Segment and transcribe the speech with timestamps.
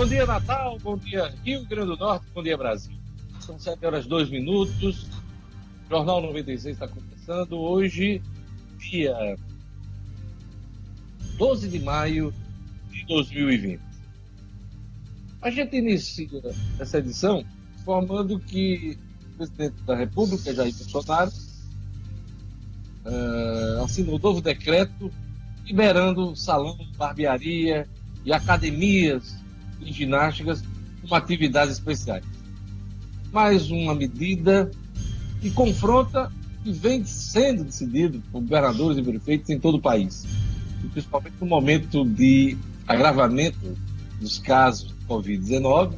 [0.00, 0.78] Bom dia, Natal.
[0.78, 2.24] Bom dia, Rio Grande do Norte.
[2.34, 2.96] Bom dia, Brasil.
[3.38, 5.06] São 7 horas 2 minutos.
[5.90, 7.52] Jornal 96 está começando.
[7.60, 8.22] Hoje,
[8.78, 9.36] dia
[11.36, 12.32] 12 de maio
[12.90, 13.78] de 2020.
[15.42, 16.40] A gente inicia
[16.78, 17.44] essa edição
[17.78, 18.96] informando que
[19.34, 21.30] o presidente da República, Jair Bolsonaro,
[23.04, 25.12] uh, assinou um novo decreto
[25.66, 27.86] liberando salão, barbearia
[28.24, 29.39] e academias
[29.80, 30.62] de ginásticas
[31.00, 32.24] como atividades especiais.
[33.32, 34.70] Mais uma medida
[35.40, 36.30] que confronta
[36.64, 40.26] e vem sendo decidido por governadores e prefeitos em todo o país,
[40.84, 42.56] e principalmente no momento de
[42.86, 43.76] agravamento
[44.20, 45.94] dos casos de Covid-19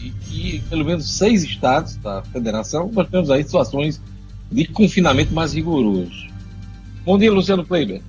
[0.00, 4.00] e, e pelo menos seis estados da federação nós temos aí situações
[4.50, 6.28] de confinamento mais rigoroso.
[7.04, 8.02] Bom dia, Luciano Kleiber.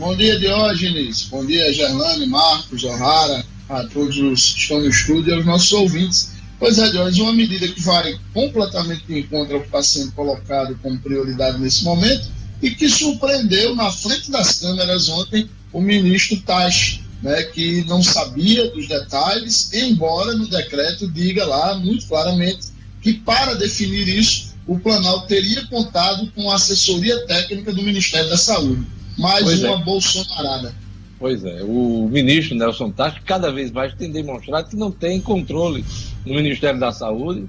[0.00, 1.24] Bom dia, Diógenes.
[1.24, 5.70] Bom dia, Gerlane, Marcos, O'Hara, a todos os que estão no estúdio e aos nossos
[5.72, 6.30] ouvintes.
[6.58, 10.74] Pois é, Diógenes, uma medida que vai completamente de encontro ao que está sendo colocado
[10.82, 12.30] como prioridade nesse momento
[12.62, 18.70] e que surpreendeu na frente das câmeras ontem o ministro Tais, né, que não sabia
[18.70, 22.68] dos detalhes, embora no decreto diga lá muito claramente
[23.02, 28.38] que para definir isso o Planalto teria contado com a assessoria técnica do Ministério da
[28.38, 29.84] Saúde mais pois uma é.
[29.84, 30.74] bolsonarada.
[31.18, 35.84] Pois é, o ministro Nelson Tati cada vez mais tem demonstrado que não tem controle
[36.24, 37.46] no Ministério da Saúde.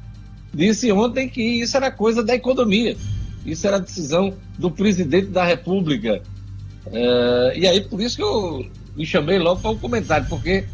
[0.54, 2.98] Disse ontem que isso era coisa da economia,
[3.46, 6.22] isso era decisão do presidente da República.
[6.88, 10.66] É, e aí, por isso que eu me chamei logo para o um comentário, porque,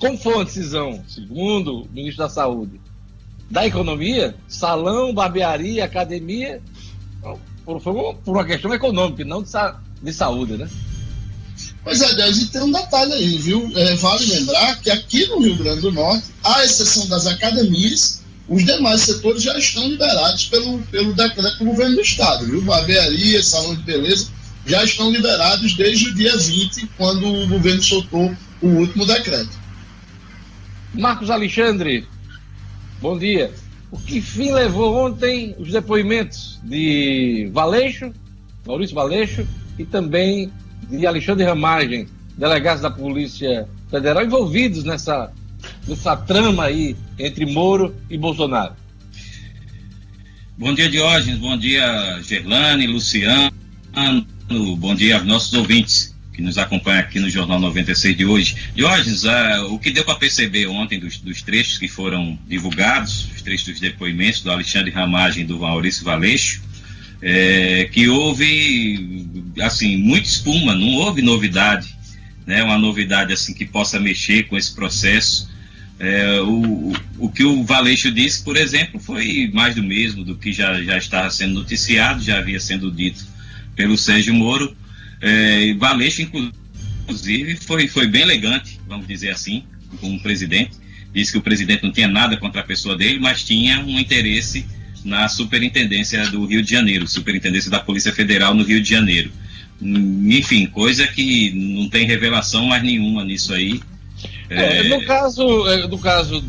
[0.00, 2.80] como foi uma decisão, segundo o ministro da Saúde,
[3.50, 6.62] da economia, salão, barbearia, academia,
[7.64, 7.92] foi
[8.24, 9.48] por uma questão econômica, não de,
[10.02, 10.68] de saúde, né?
[11.82, 13.70] Pois é, Deus, e tem um detalhe aí, viu?
[13.74, 18.64] É, vale lembrar que aqui no Rio Grande do Norte, à exceção das academias, os
[18.64, 22.62] demais setores já estão liberados pelo, pelo decreto do governo do estado, viu?
[22.62, 24.28] Barbearia, salão de beleza,
[24.66, 29.50] já estão liberados desde o dia 20, quando o governo soltou o último decreto.
[30.94, 32.06] Marcos Alexandre,
[33.00, 33.52] bom dia.
[33.90, 38.12] O que fim levou ontem os depoimentos de Valeixo,
[38.66, 39.46] Maurício Valeixo
[39.78, 40.50] e também
[40.90, 45.32] de Alexandre Ramagem, delegados da Polícia Federal, envolvidos nessa,
[45.86, 48.74] nessa trama aí entre Moro e Bolsonaro.
[50.56, 53.52] Bom dia, Diógenes, bom dia, Gerlane, Luciano,
[54.76, 58.56] bom dia aos nossos ouvintes que nos acompanham aqui no Jornal 96 de hoje.
[58.72, 63.42] Diógenes, uh, o que deu para perceber ontem dos, dos, trechos que foram divulgados, os
[63.42, 66.62] trechos dos depoimentos do Alexandre Ramagem e do Maurício Valeixo,
[67.20, 69.26] é, que houve
[69.60, 71.96] assim muita espuma, não houve novidade,
[72.46, 72.62] né?
[72.62, 75.48] Uma novidade assim que possa mexer com esse processo.
[76.00, 80.52] É, o, o que o Valeixo disse, por exemplo, foi mais do mesmo do que
[80.52, 83.26] já, já estava sendo noticiado, já havia sendo dito
[83.74, 84.76] pelo Sérgio Moro.
[85.20, 89.64] É, Valeixo, inclusive, foi, foi bem elegante, vamos dizer assim,
[90.00, 90.72] como presidente.
[91.12, 94.64] Disse que o presidente não tinha nada contra a pessoa dele, mas tinha um interesse
[95.04, 99.30] na Superintendência do Rio de Janeiro, Superintendência da Polícia Federal no Rio de Janeiro.
[99.80, 103.80] Enfim, coisa que não tem revelação mais nenhuma nisso aí.
[104.50, 104.88] É, é...
[104.88, 106.42] No caso, é, no caso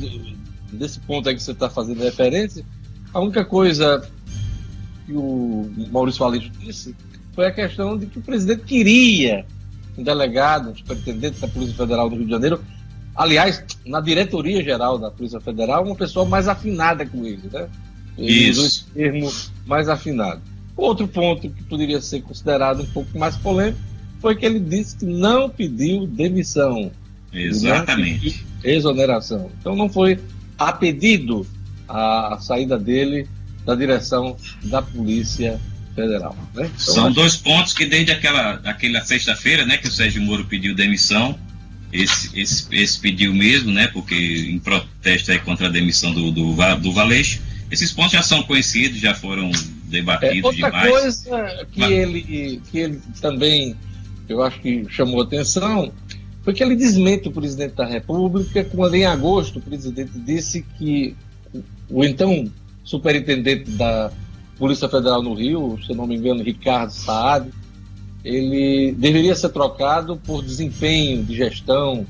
[0.71, 2.65] desse ponto aí que você está fazendo referência,
[3.13, 4.07] a única coisa
[5.05, 6.95] que o Maurício Valeixo disse
[7.33, 9.45] foi a questão de que o presidente queria
[9.97, 12.63] um delegado, um superintendente da Polícia Federal do Rio de Janeiro,
[13.15, 17.67] aliás, na diretoria geral da Polícia Federal, uma pessoa mais afinada com ele, né?
[18.19, 18.85] Isso.
[18.89, 19.31] Um termo
[19.65, 20.41] mais afinado.
[20.75, 23.79] Outro ponto que poderia ser considerado um pouco mais polêmico
[24.21, 26.91] foi que ele disse que não pediu demissão.
[27.33, 28.43] Exatamente.
[28.63, 29.51] exoneração.
[29.59, 30.19] Então não foi
[30.57, 31.45] a pedido
[31.87, 33.27] a, saída dele
[33.65, 35.59] da direção da Polícia
[35.95, 36.35] Federal.
[36.53, 36.69] Né?
[36.73, 37.15] Então, São acho...
[37.15, 41.37] dois pontos que desde aquela, aquela sexta-feira, né, que o Sérgio Moro pediu demissão,
[41.91, 46.55] esse, esse, esse pediu mesmo, né, porque em protesto aí contra a demissão do, do,
[46.77, 47.41] do Valeixo,
[47.71, 49.51] esses pontos já são conhecidos, já foram
[49.85, 50.91] debatidos é, outra demais.
[50.91, 51.91] coisa que, Mas...
[51.91, 53.75] ele, que ele também,
[54.27, 55.91] eu acho que chamou atenção,
[56.43, 61.15] foi que ele desmente o presidente da República quando em agosto o presidente disse que
[61.89, 62.49] o então
[62.83, 64.11] superintendente da
[64.57, 67.49] Polícia Federal no Rio, se não me engano, Ricardo Saad,
[68.23, 72.05] ele deveria ser trocado por desempenho de gestão,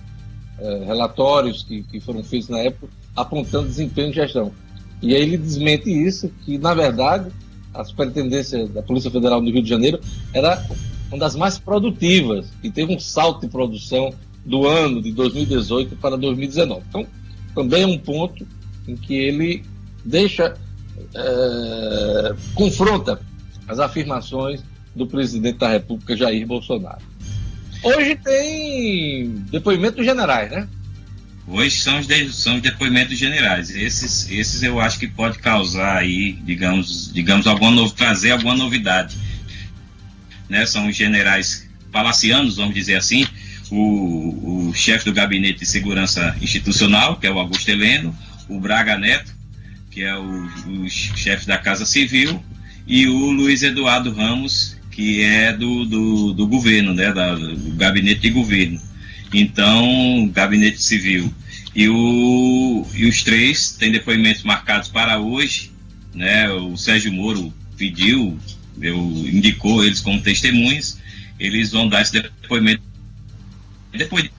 [0.57, 4.51] eh, relatórios que, que foram feitos na época apontando desempenho de gestão.
[5.01, 7.31] E aí ele desmente isso, que na verdade
[7.73, 9.99] a superintendência da Polícia Federal do Rio de Janeiro
[10.33, 10.63] era
[11.09, 14.13] uma das mais produtivas e teve um salto de produção
[14.45, 16.83] do ano de 2018 para 2019.
[16.89, 17.05] Então,
[17.53, 18.45] também é um ponto
[18.87, 19.63] em que ele
[20.03, 20.55] deixa,
[21.15, 23.19] é, confronta
[23.67, 24.63] as afirmações
[24.95, 27.01] do presidente da República, Jair Bolsonaro.
[27.83, 30.67] Hoje tem depoimentos generais, né?
[31.51, 33.71] Hoje são os, de, são os depoimentos generais.
[33.71, 39.17] Esses, esses eu acho que pode causar aí, digamos, digamos alguma no, trazer alguma novidade.
[40.47, 40.63] Né?
[40.67, 43.25] São os generais palacianos, vamos dizer assim,
[43.71, 48.15] o, o chefe do Gabinete de Segurança Institucional, que é o Augusto Heleno,
[48.47, 49.33] o Braga Neto,
[49.89, 52.43] que é o, o chefe da Casa Civil,
[52.85, 58.21] e o Luiz Eduardo Ramos, que é do, do, do governo, né, da, do gabinete
[58.21, 58.88] de governo.
[59.33, 61.33] Então, gabinete civil.
[61.75, 65.71] E, o, e os três têm depoimentos marcados para hoje.
[66.13, 68.37] Né, o Sérgio Moro pediu,
[68.81, 70.99] eu, indicou eles como testemunhas.
[71.39, 72.81] Eles vão dar esse depoimento
[73.91, 74.31] depois de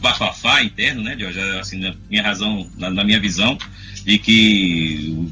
[0.00, 1.40] bafafá interno, né, Jorge?
[1.58, 3.58] Assim, na minha razão, na, na minha visão,
[4.04, 5.30] de que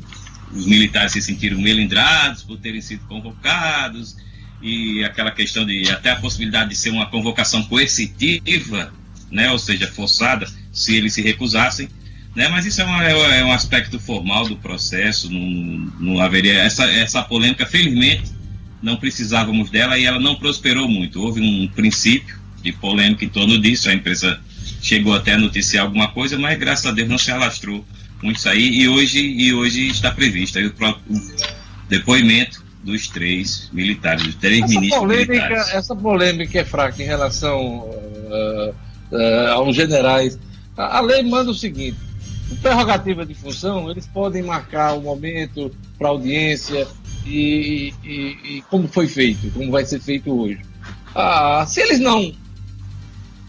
[0.53, 4.17] os militares se sentiram melindrados por terem sido convocados
[4.62, 8.93] e aquela questão de até a possibilidade de ser uma convocação coercitiva,
[9.31, 11.89] né, ou seja, forçada, se eles se recusassem,
[12.35, 15.41] né, mas isso é, uma, é um aspecto formal do processo, não,
[15.99, 18.31] não haveria essa, essa polêmica, felizmente,
[18.83, 21.21] não precisávamos dela e ela não prosperou muito.
[21.21, 24.41] Houve um princípio de polêmica em torno disso, a empresa
[24.81, 27.85] chegou até a noticiar alguma coisa, mas graças a Deus não se alastrou
[28.23, 31.21] muito isso aí e hoje, e hoje está previsto aí o, o
[31.89, 35.75] depoimento dos três militares, dos três essa ministros polêmica, militares.
[35.75, 38.75] Essa polêmica é fraca em relação uh,
[39.12, 40.38] uh, aos generais.
[40.77, 41.99] A, a, lei manda o seguinte:
[42.62, 46.87] prerrogativa de função, eles podem marcar o momento para audiência
[47.27, 50.61] e, e, e, como foi feito, como vai ser feito hoje.
[51.15, 52.33] Ah, se eles não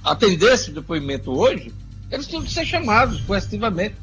[0.04, 1.72] atendessem o depoimento hoje,
[2.12, 3.96] eles tinham que ser chamados coercitivamente.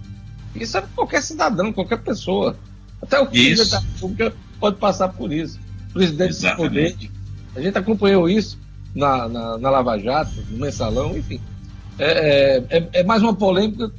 [0.55, 2.57] Isso é qualquer cidadão, qualquer pessoa.
[3.03, 5.59] Até o presidente da República pode passar por isso.
[5.93, 6.97] Presidente poder.
[7.57, 8.59] A gente acompanhou isso
[8.95, 11.41] na, na, na, Lava Jato, no mensalão, enfim.
[11.99, 13.91] É, é, é, é mais uma polêmica,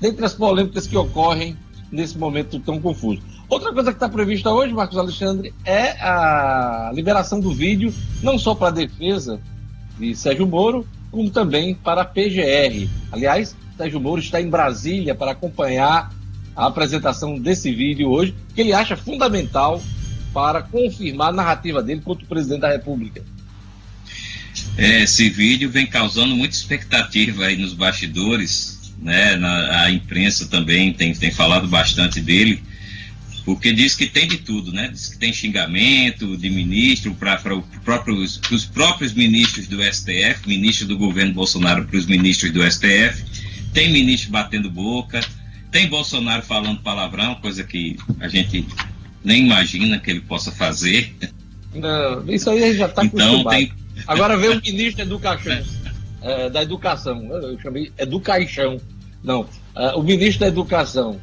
[0.00, 1.56] dentre as polêmicas que ocorrem
[1.90, 3.20] nesse momento tão confuso.
[3.48, 7.92] Outra coisa que está prevista hoje, Marcos Alexandre, é a liberação do vídeo,
[8.22, 9.40] não só para a defesa
[9.98, 12.88] de Sérgio Moro, como também para a PGR.
[13.10, 16.12] Aliás, Sérgio Moro está em Brasília para acompanhar
[16.54, 19.82] a apresentação desse vídeo hoje, que ele acha fundamental
[20.32, 23.22] para confirmar a narrativa dele contra o presidente da República.
[24.76, 29.36] É, esse vídeo vem causando muita expectativa aí nos bastidores, né?
[29.36, 32.62] Na, a imprensa também tem, tem falado bastante dele,
[33.44, 34.88] porque diz que tem de tudo, né?
[34.88, 37.36] Diz que tem xingamento de ministro para
[37.84, 43.24] próprio, os próprios ministros do STF, ministro do governo Bolsonaro para os ministros do STF,
[43.72, 45.20] tem ministro batendo boca,
[45.70, 48.66] tem Bolsonaro falando palavrão, coisa que a gente
[49.24, 51.14] nem imagina que ele possa fazer.
[51.74, 53.72] Não, isso aí já está então, tem...
[54.06, 55.62] Agora vem o ministro da Educação,
[56.22, 58.80] é, da Educação, eu chamei Educação.
[59.22, 59.46] Não,
[59.76, 61.20] é, o ministro da Educação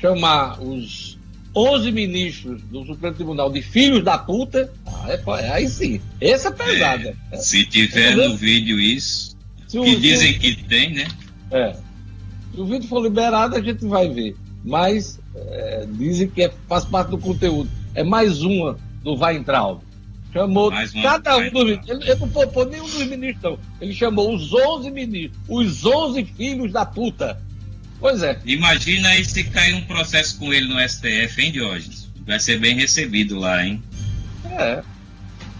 [0.00, 1.18] chamar os
[1.54, 5.06] 11 ministros do Supremo Tribunal de filhos da puta, ah,
[5.40, 7.16] é, aí sim, essa é pesada.
[7.32, 9.36] É, se tiver no vídeo isso,
[9.68, 11.08] que dizem que tem, né?
[11.50, 11.85] É.
[12.56, 14.34] Se o vídeo for liberado, a gente vai ver.
[14.64, 17.68] Mas é, dizem que é, faz parte do conteúdo.
[17.94, 19.76] É mais uma do Vai Entrar.
[20.32, 20.72] Chamou
[21.02, 21.90] cada um dos ministros.
[21.90, 23.58] Ele, ele não poupou nenhum dos ministros, não.
[23.78, 27.38] Ele chamou os 11 ministros, os 11 filhos da puta.
[28.00, 28.38] Pois é.
[28.46, 32.08] Imagina aí se cair um processo com ele no STF, hein, Diógenes?
[32.26, 33.82] Vai ser bem recebido lá, hein?
[34.50, 34.82] É.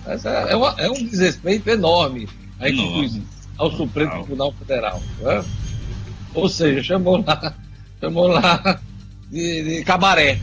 [0.07, 2.29] É, é, uma, é um desrespeito enorme,
[2.61, 3.23] enorme.
[3.59, 5.03] ao Supremo Tribunal Federal.
[5.21, 5.45] Né?
[6.37, 7.55] Ou seja, chamou lá,
[7.99, 8.79] chamou lá
[9.31, 10.39] de, de cabaré.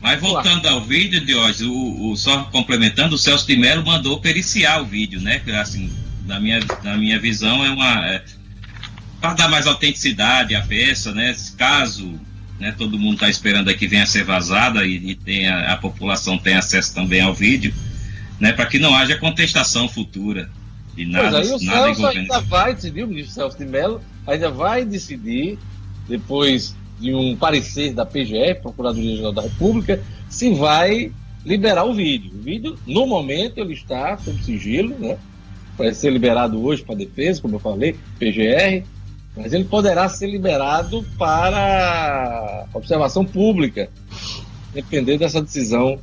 [0.00, 4.18] Mas voltando ao vídeo de hoje, o, o, só complementando, o Celso de Mello mandou
[4.18, 5.40] periciar o vídeo, né?
[5.60, 5.92] Assim,
[6.26, 8.08] na minha, na minha visão, é uma.
[8.08, 8.24] É,
[9.20, 11.36] para dar mais autenticidade à peça, né?
[11.56, 12.18] Caso
[12.58, 16.38] né, todo mundo está esperando aqui venha a ser vazada e, e tenha, a população
[16.38, 17.74] tenha acesso também ao vídeo,
[18.40, 18.52] né?
[18.52, 20.50] Para que não haja contestação futura
[20.94, 21.30] de nada.
[21.30, 24.84] Pois aí o nada Celso ainda vai decidir, o ministro Celso de Mello ainda vai
[24.84, 25.58] decidir,
[26.08, 31.12] depois de um parecer da PGR, Procuradoria Geral da República, se vai
[31.44, 32.32] liberar o vídeo.
[32.34, 35.18] O vídeo, no momento, ele está sob sigilo, né?
[35.76, 38.84] Vai ser liberado hoje para defesa, como eu falei, PGR,
[39.36, 43.90] mas ele poderá ser liberado para observação pública,
[44.72, 45.98] dependendo dessa decisão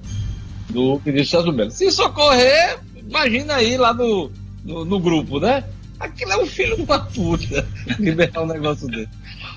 [0.70, 1.72] do ministro Celso Melo.
[1.72, 2.80] Se isso ocorrer,
[3.10, 4.32] Imagina aí lá no,
[4.64, 5.64] no, no grupo, né?
[6.00, 7.68] Aquilo é um filho de uma puta
[8.00, 9.10] liberar um negócio desse.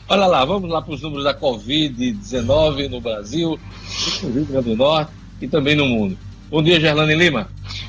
[0.09, 3.59] Olha lá, vamos lá para os números da Covid-19 no Brasil,
[4.23, 6.19] no Rio Grande do Norte e também no mundo.
[6.51, 7.49] Bom dia, Gerlane Lima.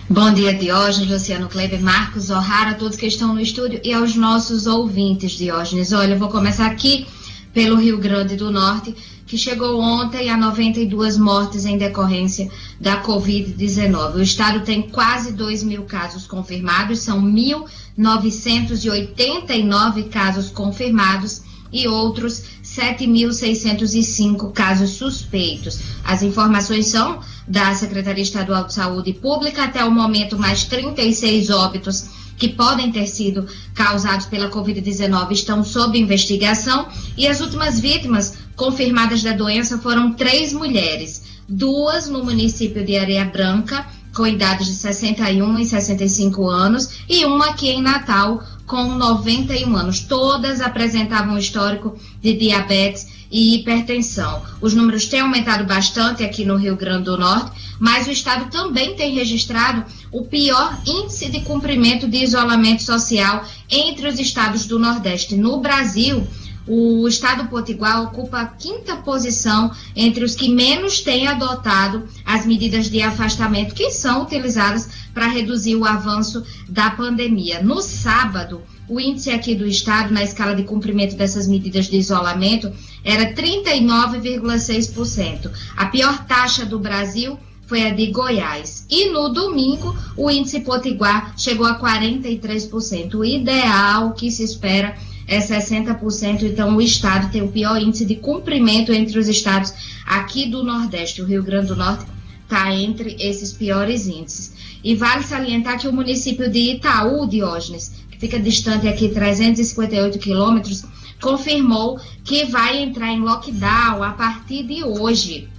[0.09, 4.67] Bom dia, Diógenes, Luciano Kleber, Marcos O'Hara, todos que estão no estúdio e aos nossos
[4.67, 5.91] ouvintes, Diógenes.
[5.91, 7.07] Olha, eu vou começar aqui
[7.53, 8.95] pelo Rio Grande do Norte,
[9.25, 14.15] que chegou ontem a 92 mortes em decorrência da Covid-19.
[14.15, 21.41] O estado tem quase 2 mil casos confirmados, são 1.989 casos confirmados
[21.71, 25.79] e outros 7.605 casos suspeitos.
[26.03, 29.63] As informações são da Secretaria Estadual de Saúde Pública.
[29.63, 35.97] Até o momento, mais 36 óbitos que podem ter sido causados pela Covid-19 estão sob
[35.97, 42.97] investigação e as últimas vítimas confirmadas da doença foram três mulheres, duas no município de
[42.97, 48.83] Areia Branca, com idades de 61 e 65 anos, e uma aqui em Natal, com
[48.83, 50.01] 91 anos.
[50.01, 54.43] Todas apresentavam histórico de diabetes e hipertensão.
[54.61, 58.95] Os números têm aumentado bastante aqui no Rio Grande do Norte, mas o estado também
[58.95, 65.35] tem registrado o pior índice de cumprimento de isolamento social entre os estados do Nordeste.
[65.35, 66.25] No Brasil,
[66.67, 72.89] o estado potiguar ocupa a quinta posição entre os que menos têm adotado as medidas
[72.89, 77.61] de afastamento que são utilizadas para reduzir o avanço da pandemia.
[77.61, 78.61] No sábado,
[78.93, 82.71] o índice aqui do estado, na escala de cumprimento dessas medidas de isolamento,
[83.03, 85.49] era 39,6%.
[85.75, 88.85] A pior taxa do Brasil foi a de Goiás.
[88.89, 93.15] E no domingo, o índice potiguar chegou a 43%.
[93.15, 94.95] O ideal que se espera
[95.27, 99.73] é 60%, então o estado tem o pior índice de cumprimento entre os estados
[100.05, 101.19] aqui do Nordeste.
[101.21, 102.05] O Rio Grande do Norte
[102.43, 104.53] está entre esses piores índices.
[104.83, 110.85] E vale salientar que o município de Itaú, Diógenes, fica distante aqui 358 quilômetros,
[111.21, 115.49] confirmou que vai entrar em lockdown a partir de hoje.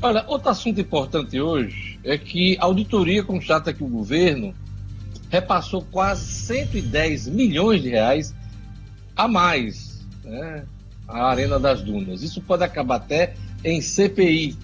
[0.00, 4.54] Olha, outro assunto importante hoje é que a auditoria constata que o governo
[5.30, 8.34] repassou quase 110 milhões de reais
[9.14, 10.64] a mais né,
[11.06, 12.22] à Arena das Dunas.
[12.22, 13.34] Isso pode acabar até
[13.64, 14.56] em CPI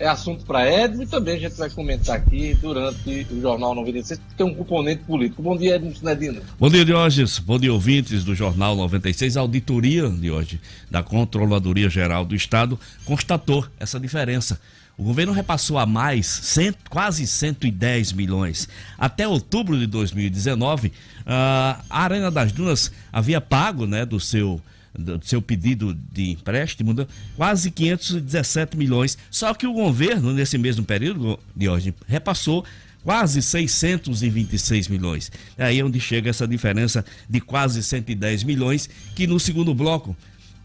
[0.00, 4.18] é assunto para Edmo e também a gente vai comentar aqui durante o Jornal 96,
[4.18, 5.42] que tem um componente político.
[5.42, 6.40] Bom dia, Edmo Sinedino.
[6.58, 7.38] Bom dia, Diógenes.
[7.38, 9.36] Bom dia, ouvintes do Jornal 96.
[9.36, 10.58] A auditoria de hoje
[10.90, 14.58] da Controladoria Geral do Estado constatou essa diferença.
[14.96, 18.68] O governo repassou a mais cento, quase 110 milhões.
[18.98, 20.92] Até outubro de 2019,
[21.26, 24.60] a Arena das Dunas havia pago né, do seu
[24.96, 27.06] do seu pedido de empréstimo, né,
[27.36, 29.16] quase 517 milhões.
[29.30, 32.64] Só que o governo, nesse mesmo período, de hoje, repassou
[33.02, 35.30] quase 626 milhões.
[35.56, 40.16] É aí onde chega essa diferença de quase 110 milhões, que no segundo bloco,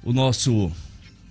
[0.03, 0.71] o nosso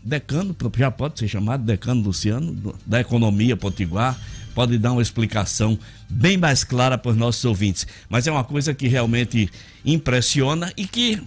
[0.03, 4.19] decano, já pode ser chamado decano Luciano, da economia potiguar,
[4.55, 7.87] pode dar uma explicação bem mais clara para os nossos ouvintes.
[8.09, 9.51] Mas é uma coisa que realmente
[9.85, 11.21] impressiona e que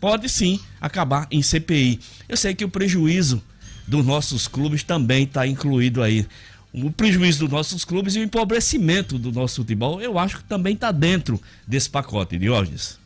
[0.00, 2.00] pode sim acabar em CPI.
[2.28, 3.42] Eu sei que o prejuízo
[3.86, 6.26] dos nossos clubes também está incluído aí.
[6.72, 10.74] O prejuízo dos nossos clubes e o empobrecimento do nosso futebol, eu acho que também
[10.74, 12.98] está dentro desse pacote, Diógenes.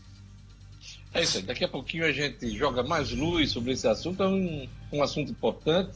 [1.14, 1.44] É isso aí.
[1.44, 4.22] Daqui a pouquinho a gente joga mais luz sobre esse assunto.
[4.22, 5.90] É um, um assunto importante.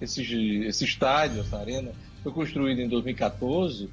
[0.00, 0.22] Esse,
[0.66, 1.90] esse estádio, essa arena,
[2.22, 3.88] foi construído em 2014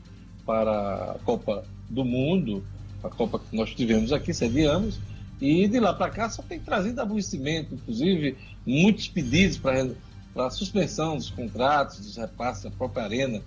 [0.45, 2.65] para a Copa do Mundo,
[3.01, 4.99] a Copa que nós tivemos aqui, sediamos,
[5.43, 11.29] e de lá para cá só tem trazido aborrecimento, inclusive muitos pedidos para suspensão dos
[11.29, 13.41] contratos, dos repasses da própria arena.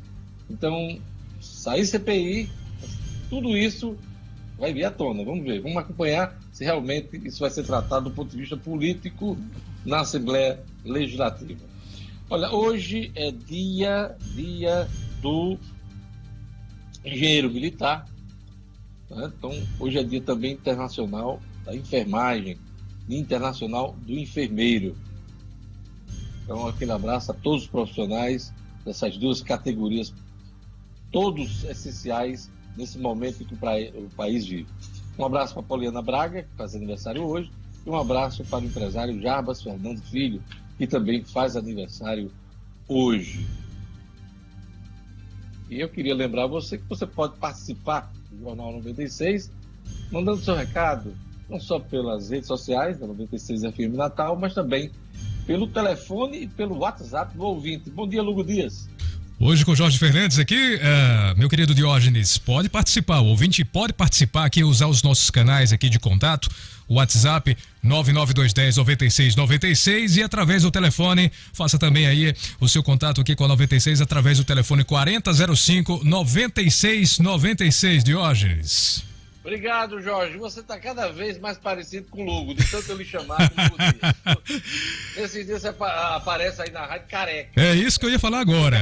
[0.51, 1.01] Então,
[1.41, 2.51] sair CPI,
[3.31, 3.97] tudo isso
[4.59, 5.25] vai vir à tona.
[5.25, 9.35] Vamos ver, vamos acompanhar se realmente isso vai ser tratado do ponto de vista político
[9.83, 11.65] na Assembleia Legislativa.
[12.29, 14.87] Olha, hoje é dia, dia
[15.23, 15.57] do
[17.03, 18.07] engenheiro militar.
[19.09, 19.33] Né?
[19.39, 19.51] Então,
[19.81, 22.57] hoje é dia também internacional da enfermagem,
[23.09, 24.97] internacional do enfermeiro.
[26.43, 28.53] Então, aquele abraço a todos os profissionais
[28.85, 30.15] dessas duas categorias,
[31.11, 34.69] todos essenciais nesse momento que o país vive.
[35.19, 37.51] Um abraço para Poliana Braga, que faz aniversário hoje,
[37.85, 40.43] e um abraço para o empresário Jarbas Fernando Filho,
[40.79, 42.31] que também faz aniversário
[42.87, 43.47] hoje.
[45.69, 49.51] E eu queria lembrar você que você pode participar do Jornal 96,
[50.13, 51.13] mandando seu recado,
[51.49, 54.91] não só pelas redes sociais da 96 FM Natal, mas também
[55.47, 57.89] pelo telefone e pelo WhatsApp do ouvinte.
[57.89, 58.89] Bom dia, Lugo Dias.
[59.39, 64.47] Hoje com Jorge Fernandes aqui, uh, meu querido Diógenes, pode participar, o ouvinte pode participar
[64.47, 66.49] aqui, usar os nossos canais aqui de contato,
[66.89, 73.37] o WhatsApp 99210 9696 e através do telefone, faça também aí o seu contato aqui
[73.37, 79.06] com a 96 através do telefone 4005 9696, Diógenes.
[79.47, 80.37] Obrigado, Jorge.
[80.39, 83.39] Você está cada vez mais parecido com o Lugo, de tanto eu lhe chamar.
[85.17, 87.53] Esses dias você aparece aí na rádio careca.
[87.55, 88.77] É isso que eu ia falar agora.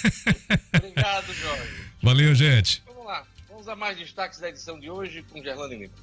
[0.74, 1.84] Obrigado, Jorge.
[2.02, 2.82] Valeu, gente.
[2.86, 3.26] Vamos lá.
[3.46, 5.94] Vamos a mais destaques da edição de hoje com Gerlane Lima.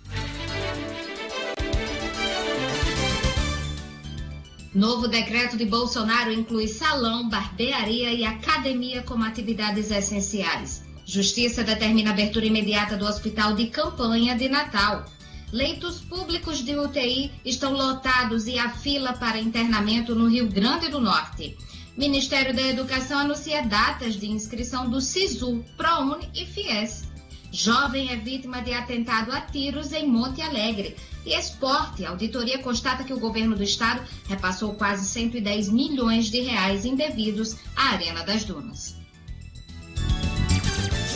[4.76, 10.87] Novo decreto de Bolsonaro inclui salão, barbearia e academia como atividades essenciais.
[11.10, 15.06] Justiça determina abertura imediata do hospital de campanha de Natal.
[15.54, 21.00] Leitos públicos de UTI estão lotados e há fila para internamento no Rio Grande do
[21.00, 21.58] Norte.
[21.96, 27.08] Ministério da Educação anuncia datas de inscrição do SISU, ProUni e FIES.
[27.54, 30.98] Jovem é vítima de atentado a tiros em Monte Alegre.
[31.26, 36.42] E esporte, a auditoria constata que o governo do estado repassou quase 110 milhões de
[36.42, 39.07] reais indevidos à Arena das Dunas.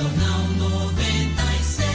[0.02, 1.86] Jornal 96.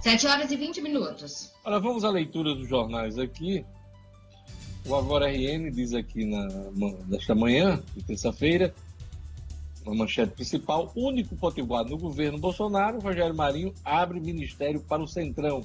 [0.00, 1.52] 7 horas e 20 minutos.
[1.64, 3.66] Olha, vamos à leitura dos jornais aqui.
[4.86, 6.46] O Agora RN diz aqui na,
[7.08, 8.72] nesta manhã, de terça-feira,
[9.84, 15.64] uma manchete principal, único potiguar no governo Bolsonaro, Rogério Marinho abre ministério para o Centrão.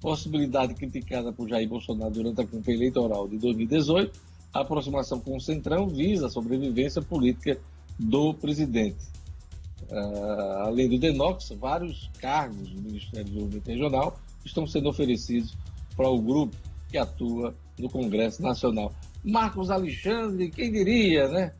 [0.00, 4.18] Possibilidade criticada por Jair Bolsonaro durante a campanha eleitoral de 2018,
[4.52, 7.60] a aproximação com o Centrão visa a sobrevivência política
[8.02, 9.12] do presidente.
[9.90, 15.56] Uh, além do Denox, vários cargos do Ministério do Desenvolvimento Regional estão sendo oferecidos
[15.96, 16.56] para o grupo
[16.88, 18.94] que atua no Congresso Nacional.
[19.22, 21.52] Marcos Alexandre, quem diria, né?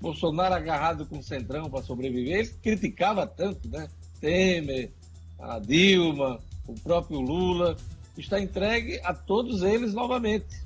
[0.00, 3.88] Bolsonaro agarrado com o Centrão para sobreviver, ele criticava tanto, né?
[4.20, 4.92] Temer,
[5.38, 7.76] a Dilma, o próprio Lula,
[8.16, 10.65] está entregue a todos eles novamente.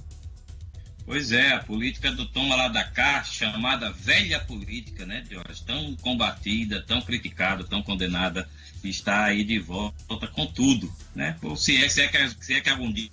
[1.11, 5.61] Pois é, a política do toma lá da cá, chamada velha política, né, Jorge?
[5.67, 8.49] Tão combatida, tão criticada, tão condenada,
[8.85, 11.37] está aí de volta com tudo, né?
[11.43, 13.11] Ou se é, se é, que, se é que algum dia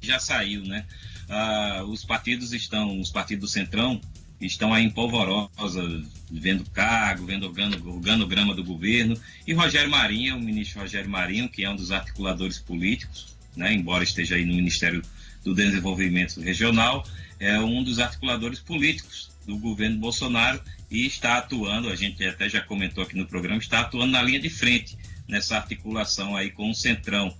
[0.00, 0.86] já saiu, né?
[1.28, 4.00] Ah, os partidos estão, os partidos do Centrão
[4.40, 5.82] estão aí em polvorosa,
[6.30, 11.68] vendo cargo, vendo organograma do governo, e Rogério Marinho, o ministro Rogério Marinho, que é
[11.68, 15.02] um dos articuladores políticos, né, embora esteja aí no Ministério
[15.46, 17.06] do Desenvolvimento Regional,
[17.38, 22.60] é um dos articuladores políticos do governo Bolsonaro e está atuando, a gente até já
[22.60, 26.74] comentou aqui no programa, está atuando na linha de frente nessa articulação aí com o
[26.74, 27.32] Centrão.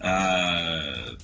[0.00, 1.14] Ah,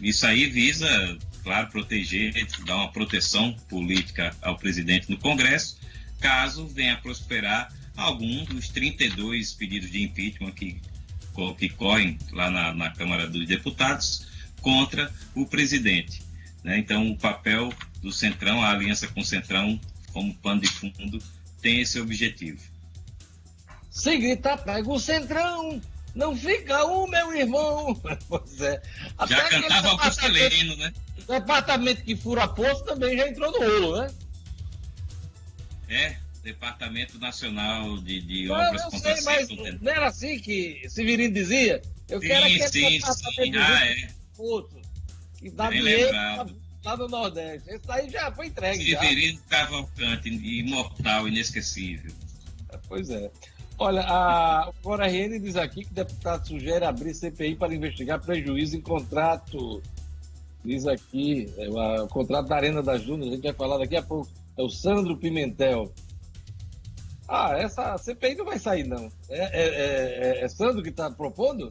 [0.00, 2.32] isso aí visa, claro, proteger,
[2.64, 5.76] dar uma proteção política ao presidente no Congresso,
[6.20, 10.80] caso venha a prosperar algum dos 32 pedidos de impeachment que,
[11.58, 14.33] que correm lá na, na Câmara dos Deputados
[14.64, 16.22] contra o presidente.
[16.64, 16.78] Né?
[16.78, 19.78] Então, o papel do Centrão, a aliança com o Centrão,
[20.10, 21.22] como pano de fundo,
[21.60, 22.60] tem esse objetivo.
[23.90, 25.80] Sem gritar, pega o Centrão!
[26.14, 28.00] Não fica um, meu irmão!
[28.26, 28.80] Pois é.
[29.18, 30.92] Até já cantava Augusto Heleno, né?
[31.18, 34.10] O departamento que fura poço também já entrou no rolo, né?
[35.88, 39.48] É, Departamento Nacional de, de Obras não sei, mas
[39.80, 41.82] Não era assim que Severino dizia?
[42.08, 43.56] Eu sim, quero aquele sim, sim.
[43.56, 44.23] Ah, é.
[45.50, 46.12] Dá Bem dinheiro
[46.84, 47.70] lá no Nordeste.
[47.70, 48.84] Esse aí já foi entregue.
[48.84, 52.12] Severino Cavalcante, imortal, inesquecível.
[52.70, 53.30] É, pois é.
[53.78, 58.76] Olha, a Cora RN diz aqui que o deputado sugere abrir CPI para investigar prejuízo
[58.76, 59.82] em contrato.
[60.64, 64.02] Diz aqui, é, o, contrato da Arena das Dunas, a gente vai falar daqui a
[64.02, 64.30] pouco.
[64.56, 65.92] É o Sandro Pimentel.
[67.26, 69.10] Ah, essa CPI não vai sair, não.
[69.28, 71.70] É, é, é, é, é Sandro que está propondo?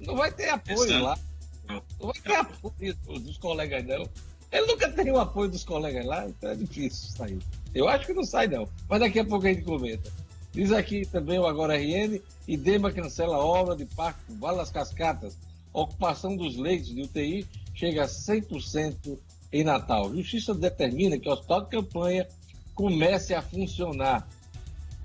[0.00, 1.16] Não vai ter apoio lá.
[2.00, 4.08] Não vai ter apoio dos colegas, não.
[4.50, 7.38] Ele nunca tem o apoio dos colegas lá, então é difícil sair.
[7.74, 8.68] Eu acho que não sai, não.
[8.88, 10.12] Mas daqui a pouco a gente comenta.
[10.52, 15.38] Diz aqui também o Agora RN, Idema cancela a obra de Parque Vale das Cascatas.
[15.72, 19.18] Ocupação dos leitos de UTI chega a 100%
[19.50, 20.14] em Natal.
[20.14, 22.28] Justiça determina que o hospital de campanha
[22.74, 24.28] comece a funcionar.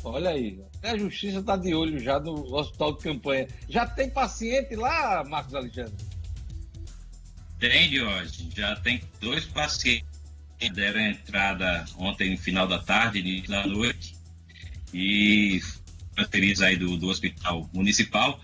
[0.03, 3.47] Olha aí, a justiça está de olho já no hospital de campanha.
[3.69, 5.95] Já tem paciente lá, Marcos Alexandre?
[7.59, 8.53] Tem, Diógenes.
[8.55, 10.05] Já tem dois pacientes
[10.59, 14.15] que deram entrada ontem no final da tarde, início da noite
[14.93, 15.61] e
[16.15, 18.39] transferidos aí do, do hospital municipal.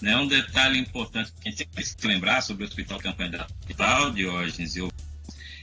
[0.00, 0.16] Né?
[0.16, 4.12] Um detalhe importante que a gente tem que lembrar sobre o hospital campanha da hospital,
[4.12, 4.90] Diógenes, eu,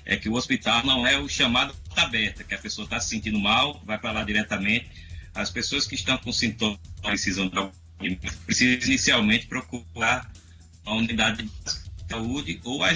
[0.04, 3.40] é que o hospital não é o chamado aberta, que a pessoa está se sentindo
[3.40, 4.90] mal, vai para lá diretamente.
[5.34, 7.52] As pessoas que estão com sintomas precisam
[8.46, 10.32] precisam inicialmente procurar
[10.86, 11.52] a unidade de
[12.10, 12.92] saúde ou a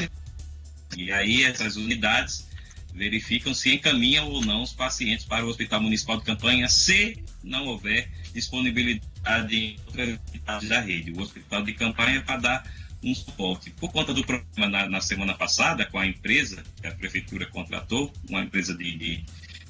[0.97, 2.47] e aí essas unidades
[2.93, 7.67] verificam se encaminham ou não os pacientes para o Hospital Municipal de Campanha, se não
[7.67, 11.11] houver disponibilidade em outras unidades da rede.
[11.11, 13.69] O Hospital de Campanha é para dar um suporte.
[13.71, 18.11] Por conta do problema na, na, semana passada com a empresa que a prefeitura contratou,
[18.29, 19.25] uma empresa de, de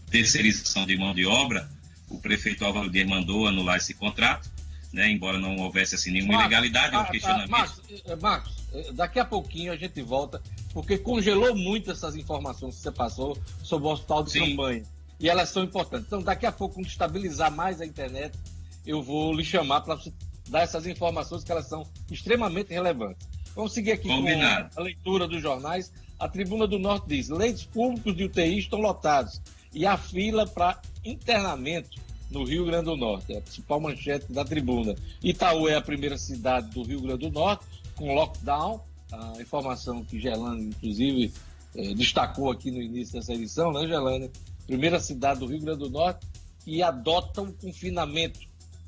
[0.10, 1.69] terceirização de mão de obra,
[2.08, 4.49] o prefeito Álvaro Dias mandou anular esse contrato,
[4.91, 7.49] né, embora não houvesse assim, nenhuma Marcos, ilegalidade ou questionamento.
[7.49, 10.41] Marcos, eh, Marcos, eh, daqui a pouquinho a gente volta
[10.73, 14.52] porque congelou muito essas informações que você passou sobre o hospital de Sim.
[14.52, 14.84] campanha.
[15.19, 16.08] E elas são importantes.
[16.08, 18.38] Então, daqui a pouco, quando estabilizar mais a internet,
[18.86, 19.99] eu vou lhe chamar para
[20.47, 23.28] dar essas informações que elas são extremamente relevantes.
[23.56, 24.73] Vamos seguir aqui Combinado.
[24.73, 25.91] com a leitura dos jornais.
[26.17, 29.41] A Tribuna do Norte diz: leitos públicos de UTI estão lotados
[29.73, 33.33] e a fila para internamento no Rio Grande do Norte.
[33.33, 34.95] É a principal manchete da tribuna.
[35.23, 37.65] Itaú é a primeira cidade do Rio Grande do Norte
[37.95, 41.33] com lockdown a informação que Gelane, inclusive,
[41.75, 44.29] eh, destacou aqui no início dessa edição, né, Gelane?
[44.67, 46.25] Primeira cidade do Rio Grande do Norte
[46.63, 48.39] que adota um confinamento,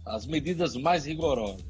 [0.05, 1.63] as medidas mais rigorosas.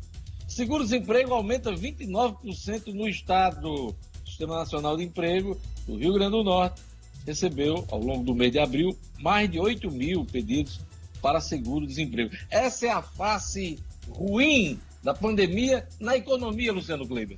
[0.48, 3.70] Seguro-desemprego aumenta 29% no estado.
[3.70, 5.58] O Sistema Nacional de Emprego
[5.88, 6.82] do Rio Grande do Norte
[7.26, 10.80] recebeu, ao longo do mês de abril, mais de 8 mil pedidos
[11.22, 12.36] para seguro-desemprego.
[12.50, 13.80] Essa é a face
[14.10, 17.38] ruim da pandemia na economia, Luciano Kleber.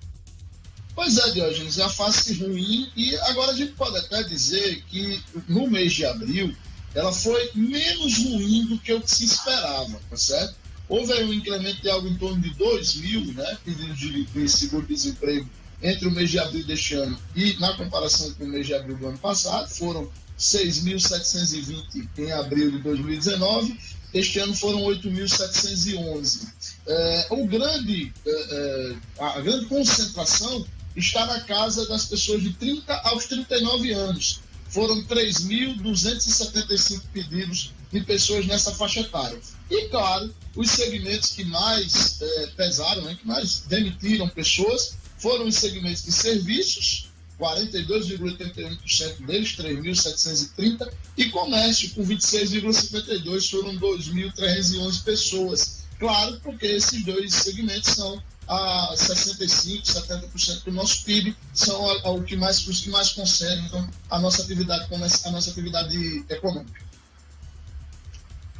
[0.96, 5.22] Pois é, Diógenes, é a face ruim e agora a gente pode até dizer que
[5.48, 6.56] no mês de abril
[6.94, 10.56] ela foi menos ruim do que o que se esperava, tá certo?
[10.88, 15.50] Houve um incremento de algo em torno de 2 mil né, pedidos de, de seguro-desemprego
[15.82, 18.96] entre o mês de abril deste ano e na comparação com o mês de abril
[18.98, 20.10] do ano passado, foram
[20.44, 23.80] 6.720 em abril de 2019,
[24.14, 26.48] este ano foram 8.711.
[26.86, 32.94] É, o grande, é, é, a grande concentração está na casa das pessoas de 30
[32.94, 34.42] aos 39 anos.
[34.68, 39.40] Foram 3.275 pedidos de pessoas nessa faixa etária.
[39.70, 45.56] E, claro, os segmentos que mais é, pesaram, né, que mais demitiram pessoas, foram os
[45.56, 47.13] segmentos de serviços,
[47.44, 55.84] 42,81% deles, 3.730, e comércio, com 26,52%, foram 2.311 pessoas.
[56.00, 62.36] Claro, porque esses dois segmentos são a 65%, 70% do nosso PIB são o que
[62.36, 64.98] mais, os que mais concentram a nossa atividade, a
[65.32, 66.82] nossa atividade econômica.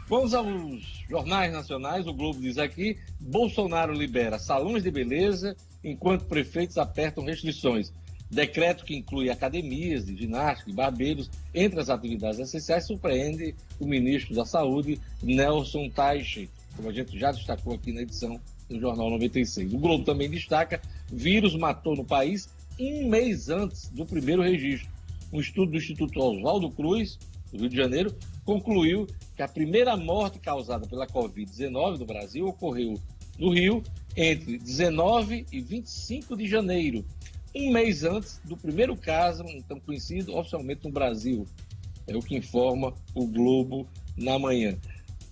[0.08, 2.08] Vamos aos jornais nacionais.
[2.08, 7.92] O Globo diz aqui: Bolsonaro libera salões de beleza enquanto prefeitos apertam restrições.
[8.34, 14.34] Decreto que inclui academias de ginástica e barbeiros entre as atividades essenciais surpreende o ministro
[14.34, 19.72] da Saúde, Nelson Taixe, como a gente já destacou aqui na edição no Jornal 96.
[19.72, 24.90] O Globo também destaca: vírus matou no país um mês antes do primeiro registro.
[25.32, 27.20] Um estudo do Instituto Oswaldo Cruz,
[27.52, 33.00] do Rio de Janeiro, concluiu que a primeira morte causada pela Covid-19 no Brasil ocorreu
[33.38, 33.84] no Rio
[34.18, 37.06] entre 19 e 25 de janeiro,
[37.56, 41.48] um mês antes do primeiro caso, então conhecido oficialmente no Brasil.
[42.08, 43.88] É o que informa o Globo
[44.18, 44.78] na manhã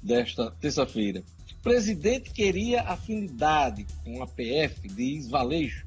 [0.01, 1.23] desta terça-feira.
[1.61, 5.85] presidente queria afinidade com a PF, diz Valeixo,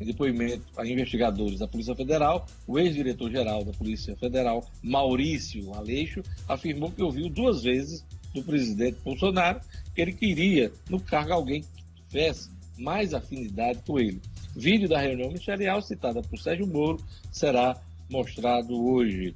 [0.00, 6.90] em depoimento a investigadores da Polícia Federal, o ex-diretor-geral da Polícia Federal, Maurício Aleixo, afirmou
[6.90, 9.60] que ouviu duas vezes do presidente Bolsonaro
[9.94, 11.68] que ele queria no cargo alguém que
[12.08, 14.20] tivesse mais afinidade com ele.
[14.54, 19.32] Vídeo da reunião ministerial citada por Sérgio Moro será mostrado hoje.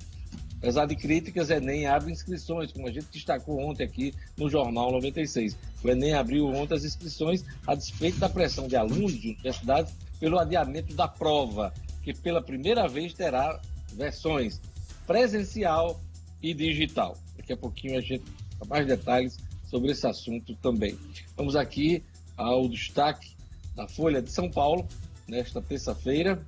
[0.59, 5.57] Apesar de críticas, Enem abre inscrições, como a gente destacou ontem aqui no Jornal 96.
[5.83, 10.39] O Enem abriu ontem as inscrições a despeito da pressão de alunos de universidades pelo
[10.39, 11.73] adiamento da prova,
[12.03, 13.61] que pela primeira vez terá
[13.93, 14.61] versões
[15.07, 16.01] presencial
[16.43, 17.17] e digital.
[17.37, 18.25] Daqui a pouquinho a gente
[18.59, 20.99] dá mais detalhes sobre esse assunto também.
[21.37, 22.03] Vamos aqui
[22.37, 23.35] ao destaque
[23.75, 24.89] da Folha de São Paulo,
[25.29, 26.45] nesta terça-feira.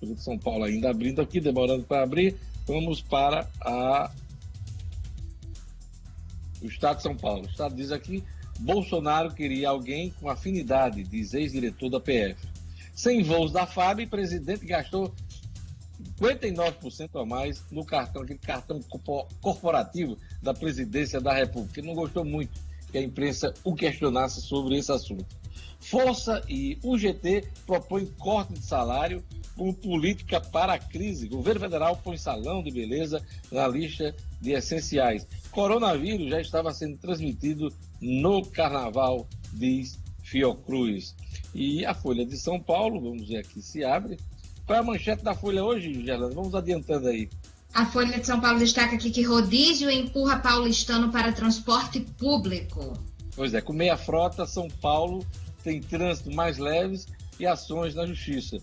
[0.00, 2.36] De São Paulo ainda abrindo aqui, demorando para abrir.
[2.66, 4.10] Vamos para a...
[6.60, 7.42] o Estado de São Paulo.
[7.42, 8.24] O Estado diz aqui:
[8.58, 12.36] Bolsonaro queria alguém com afinidade, diz ex-diretor da PF.
[12.94, 15.14] Sem voos da FAB, o presidente gastou
[16.20, 18.80] 59% a mais no cartão, aquele cartão
[19.40, 21.80] corporativo da presidência da República.
[21.80, 22.60] Não gostou muito
[22.92, 25.26] que a imprensa o questionasse sobre esse assunto.
[25.80, 29.24] Força e UGT propõem corte de salário
[29.56, 31.28] como política para a crise.
[31.28, 35.26] Governo federal põe salão de beleza na lista de essenciais.
[35.50, 41.16] Coronavírus já estava sendo transmitido no carnaval, diz Fiocruz.
[41.54, 44.18] E a Folha de São Paulo, vamos ver aqui se abre.
[44.64, 46.34] Qual é a manchete da Folha hoje, Gerlando?
[46.34, 47.28] Vamos adiantando aí.
[47.74, 52.92] A Folha de São Paulo destaca aqui que rodízio empurra paulistano para transporte público.
[53.34, 55.24] Pois é, com meia frota, São Paulo
[55.64, 57.06] tem trânsito mais leves
[57.40, 58.58] e ações na justiça.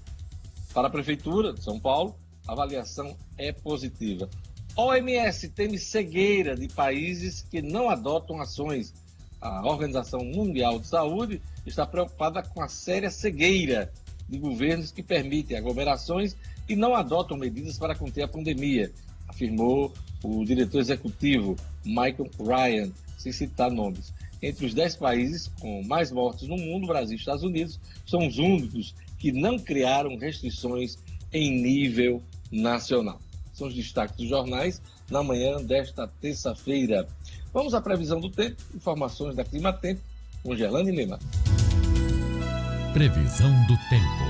[0.73, 2.15] Para a Prefeitura de São Paulo,
[2.47, 4.29] a avaliação é positiva.
[4.75, 8.93] OMS teme cegueira de países que não adotam ações.
[9.41, 13.91] A Organização Mundial de Saúde está preocupada com a séria cegueira
[14.27, 16.35] de governos que permitem aglomerações
[16.69, 18.91] e não adotam medidas para conter a pandemia,
[19.27, 19.91] afirmou
[20.23, 24.13] o diretor executivo Michael Ryan, sem citar nomes.
[24.41, 28.37] Entre os 10 países com mais mortes no mundo, Brasil e Estados Unidos são os
[28.37, 30.97] únicos que não criaram restrições
[31.33, 33.19] em nível nacional.
[33.53, 37.07] São os destaques dos jornais na manhã desta terça-feira.
[37.51, 40.01] Vamos à previsão do tempo, informações da Clima Tempo,
[40.43, 41.19] com Gelane Lima.
[42.93, 44.28] Previsão do tempo.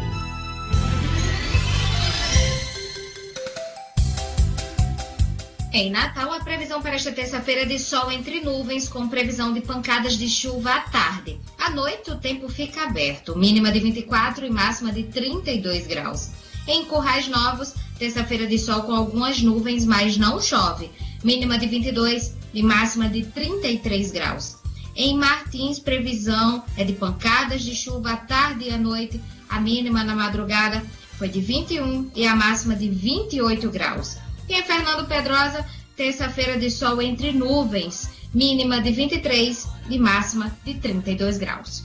[5.72, 9.62] Em Natal, a previsão para esta terça-feira é de sol entre nuvens, com previsão de
[9.62, 11.40] pancadas de chuva à tarde.
[11.60, 16.32] À noite, o tempo fica aberto, mínima de 24 e máxima de 32 graus.
[16.68, 20.90] Em Currais Novos, terça-feira de sol com algumas nuvens, mas não chove,
[21.24, 24.58] mínima de 22 e máxima de 33 graus.
[24.96, 29.22] Em Martins, previsão é de pancadas de chuva à tarde e à noite.
[29.48, 30.84] A mínima na madrugada
[31.20, 34.18] foi de 21 e a máxima de 28 graus.
[34.50, 35.64] E em Fernando Pedrosa,
[35.96, 41.84] terça-feira de sol entre nuvens, mínima de 23 e máxima de 32 graus.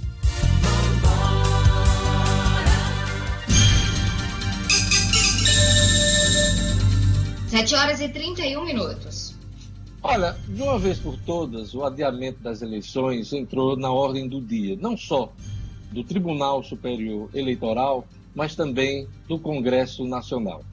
[7.49, 9.35] Sete horas e 31 minutos.
[10.03, 14.75] Olha, de uma vez por todas, o adiamento das eleições entrou na ordem do dia,
[14.81, 15.31] não só
[15.93, 20.65] do Tribunal Superior Eleitoral, mas também do Congresso Nacional.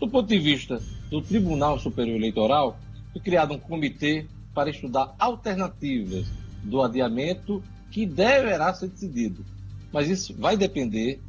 [0.00, 0.82] Do ponto de vista
[1.14, 2.76] do Tribunal Superior Eleitoral,
[3.12, 6.26] foi criado um comitê para estudar alternativas
[6.64, 9.44] do adiamento que deverá ser decidido.
[9.92, 11.20] Mas isso vai depender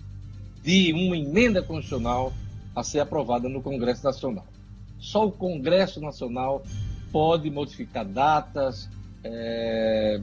[0.64, 2.34] de uma emenda constitucional
[2.76, 4.48] a ser aprovada no Congresso Nacional.
[4.98, 6.64] Só o Congresso Nacional
[7.12, 8.90] pode modificar datas,
[9.24, 10.20] é,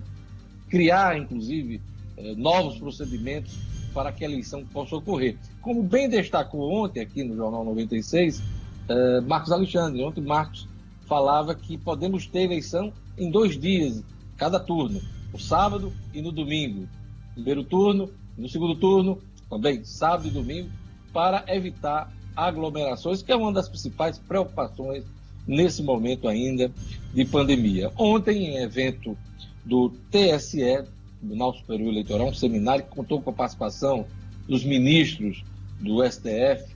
[0.68, 1.80] criar, inclusive,
[2.16, 3.56] é, novos procedimentos
[3.94, 5.36] para que a eleição possa ocorrer.
[5.60, 8.42] Como bem destacou ontem aqui no Jornal 96,
[8.88, 10.68] é, Marcos Alexandre, ontem Marcos
[11.06, 14.02] falava que podemos ter eleição em dois dias,
[14.36, 15.00] cada turno,
[15.32, 16.88] no sábado e no domingo.
[17.34, 19.18] Primeiro turno, no segundo turno,
[19.48, 20.70] também sábado e domingo,
[21.12, 25.04] para evitar aglomerações, que é uma das principais preocupações
[25.46, 26.70] nesse momento ainda
[27.12, 27.90] de pandemia.
[27.96, 29.16] Ontem, em evento
[29.64, 30.84] do TSE,
[31.18, 34.06] Tribunal Superior Eleitoral, um seminário que contou com a participação
[34.48, 35.44] dos ministros
[35.80, 36.71] do STF,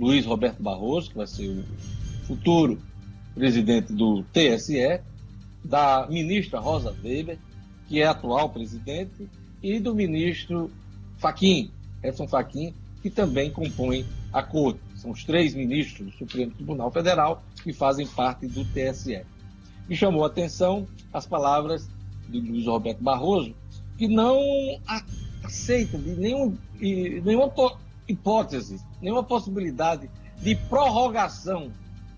[0.00, 1.64] Luiz Roberto Barroso, que vai ser o
[2.26, 2.80] futuro
[3.34, 4.98] presidente do TSE,
[5.62, 7.38] da ministra Rosa Weber,
[7.86, 9.28] que é atual presidente,
[9.62, 10.70] e do ministro
[11.18, 11.70] Faquim,
[12.02, 14.80] Edson Faquim, que também compõe a corte.
[14.96, 19.22] São os três ministros do Supremo Tribunal Federal que fazem parte do TSE.
[19.86, 21.90] Me chamou a atenção as palavras
[22.26, 23.54] de Luiz Roberto Barroso,
[23.98, 24.40] que não
[25.44, 27.52] aceita de nenhum, nenhuma
[28.08, 31.70] hipótese, nenhuma possibilidade de prorrogação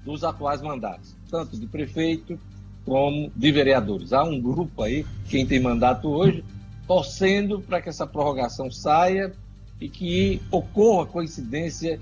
[0.04, 2.38] dos atuais mandatos, tanto de prefeito
[2.84, 4.12] como de vereadores.
[4.12, 6.44] Há um grupo aí, quem tem mandato hoje,
[6.86, 9.32] torcendo para que essa prorrogação saia
[9.80, 12.00] e que ocorra coincidência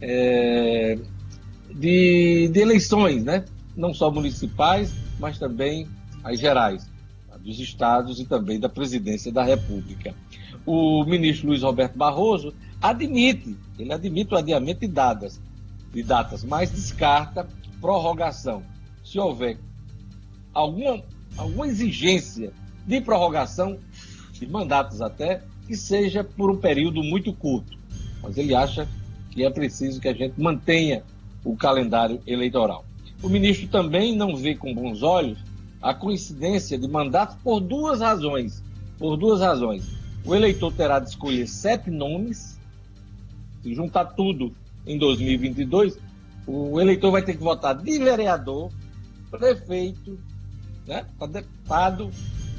[0.00, 0.98] é,
[1.74, 3.44] de, de, eleições, né?
[3.76, 5.86] não só municipais, mas também
[6.22, 6.88] as gerais,
[7.40, 10.14] dos estados e também da presidência da República.
[10.66, 15.40] O ministro Luiz Roberto Barroso admite, ele admite o adiamento de datas,
[15.92, 17.46] de datas, mas descarta
[17.80, 18.62] prorrogação.
[19.04, 19.58] Se houver
[20.52, 21.02] alguma,
[21.36, 22.52] alguma exigência
[22.86, 23.78] de prorrogação
[24.32, 27.78] de mandatos até, que seja por um período muito curto.
[28.22, 28.88] Mas ele acha
[29.30, 31.02] que é preciso que a gente mantenha
[31.44, 32.84] o calendário eleitoral.
[33.22, 35.38] O ministro também não vê com bons olhos
[35.80, 38.62] a coincidência de mandatos por duas razões.
[38.98, 39.84] Por duas razões.
[40.24, 42.58] O eleitor terá de escolher sete nomes,
[43.62, 44.54] se juntar tudo
[44.86, 45.98] em 2022,
[46.46, 48.70] o eleitor vai ter que votar de vereador,
[49.30, 50.18] prefeito,
[50.86, 52.10] né, para deputado,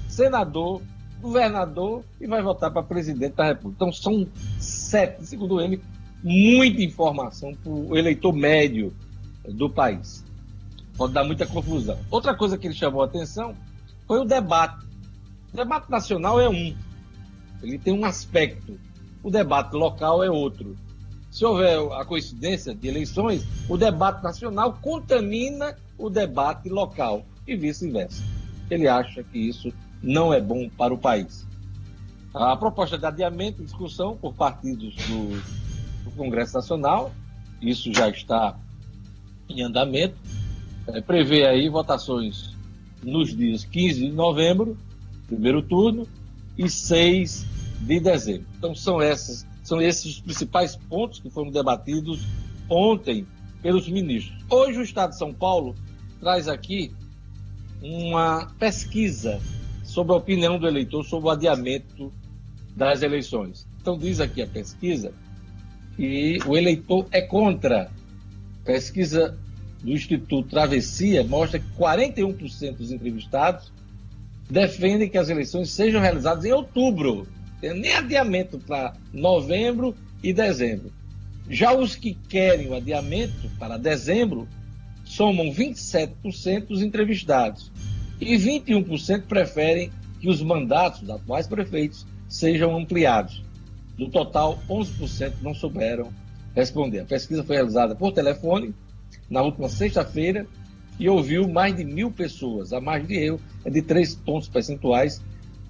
[0.07, 0.81] senador,
[1.21, 3.75] governador e vai votar para presidente da República.
[3.75, 4.27] Então são
[4.59, 5.81] sete, segundo ele,
[6.23, 8.93] muita informação para o eleitor médio
[9.45, 10.23] do país.
[10.97, 11.97] Pode dar muita confusão.
[12.09, 13.55] Outra coisa que ele chamou a atenção
[14.07, 14.85] foi o debate.
[15.53, 16.75] O debate nacional é um,
[17.61, 18.79] ele tem um aspecto.
[19.23, 20.75] O debate local é outro.
[21.31, 28.21] Se houver a coincidência de eleições, o debate nacional contamina o debate local e vice-versa.
[28.69, 31.47] Ele acha que isso não é bom para o país.
[32.33, 37.11] A proposta de adiamento e discussão por partidos do, do Congresso Nacional,
[37.61, 38.57] isso já está
[39.49, 40.15] em andamento,
[40.87, 42.55] é, prevê aí votações
[43.03, 44.77] nos dias 15 de novembro,
[45.27, 46.07] primeiro turno,
[46.57, 47.45] e 6
[47.81, 48.45] de dezembro.
[48.57, 52.27] Então são essas, são esses os principais pontos que foram debatidos
[52.69, 53.25] ontem
[53.61, 54.37] pelos ministros.
[54.49, 55.73] Hoje o Estado de São Paulo
[56.19, 56.91] traz aqui
[57.81, 59.39] uma pesquisa
[59.81, 62.11] sobre a opinião do eleitor sobre o adiamento
[62.75, 63.65] das eleições.
[63.79, 65.13] Então diz aqui a pesquisa
[65.95, 67.89] que o eleitor é contra.
[68.65, 69.37] Pesquisa
[69.81, 73.71] do Instituto Travessia mostra que 41% dos entrevistados
[74.49, 77.25] defendem que as eleições sejam realizadas em outubro
[77.61, 80.91] tem nem adiamento para novembro e dezembro.
[81.47, 84.47] Já os que querem o adiamento para dezembro
[85.05, 87.71] somam 27% dos entrevistados
[88.19, 93.43] e 21% preferem que os mandatos dos atuais prefeitos sejam ampliados.
[93.97, 96.11] Do total, 11% não souberam
[96.55, 97.01] responder.
[97.01, 98.73] A pesquisa foi realizada por telefone
[99.29, 100.47] na última sexta-feira
[100.99, 102.73] e ouviu mais de mil pessoas.
[102.73, 105.21] A margem de erro é de 3 pontos percentuais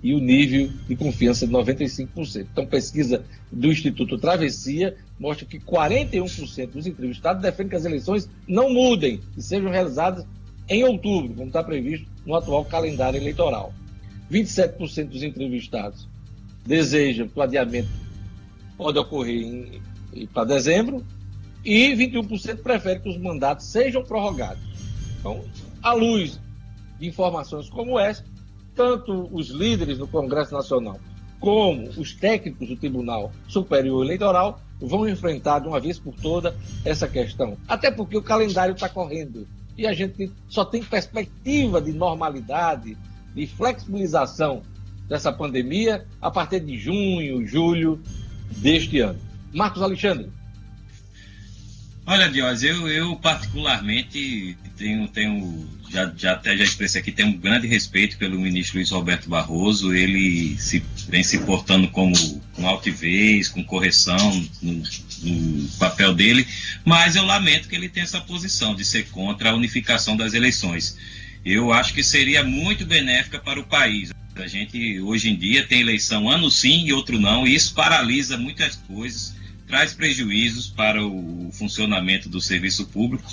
[0.04, 2.48] e o nível de confiança de 95%.
[2.52, 8.74] Então, pesquisa do Instituto Travessia mostra que 41% dos entrevistados defendem que as eleições não
[8.74, 10.26] mudem e sejam realizadas
[10.68, 13.74] em outubro, como está previsto no atual calendário eleitoral.
[14.32, 16.08] 27% dos entrevistados
[16.66, 17.90] desejam que o adiamento
[18.78, 19.82] pode ocorrer
[20.34, 21.06] para dezembro
[21.64, 24.64] e 21% preferem que os mandatos sejam prorrogados.
[25.20, 25.44] Então,
[25.84, 26.40] à luz
[27.00, 28.24] de informações como essa,
[28.76, 31.00] tanto os líderes do Congresso Nacional
[31.40, 36.56] como os técnicos do Tribunal Superior Eleitoral vão enfrentar de uma vez por toda
[36.86, 37.58] essa questão.
[37.68, 42.96] Até porque o calendário está correndo e a gente só tem perspectiva de normalidade,
[43.34, 44.62] de flexibilização
[45.08, 48.02] dessa pandemia a partir de junho, julho
[48.58, 49.20] deste ano.
[49.54, 50.30] Marcos Alexandre.
[52.06, 57.38] Olha, Dios, eu, eu particularmente tenho, tenho já, já até já expressei aqui, tenho um
[57.38, 59.94] grande respeito pelo ministro Luiz Roberto Barroso.
[59.94, 62.16] Ele se, vem se portando como
[62.54, 64.84] com altivez, com correção no,
[65.24, 66.48] no papel dele,
[66.84, 70.98] mas eu lamento que ele tenha essa posição de ser contra a unificação das eleições.
[71.46, 74.12] Eu acho que seria muito benéfica para o país.
[74.36, 78.38] A gente hoje em dia tem eleição ano sim e outro não, e isso paralisa
[78.38, 79.36] muitas coisas,
[79.68, 83.32] traz prejuízos para o funcionamento do serviço público.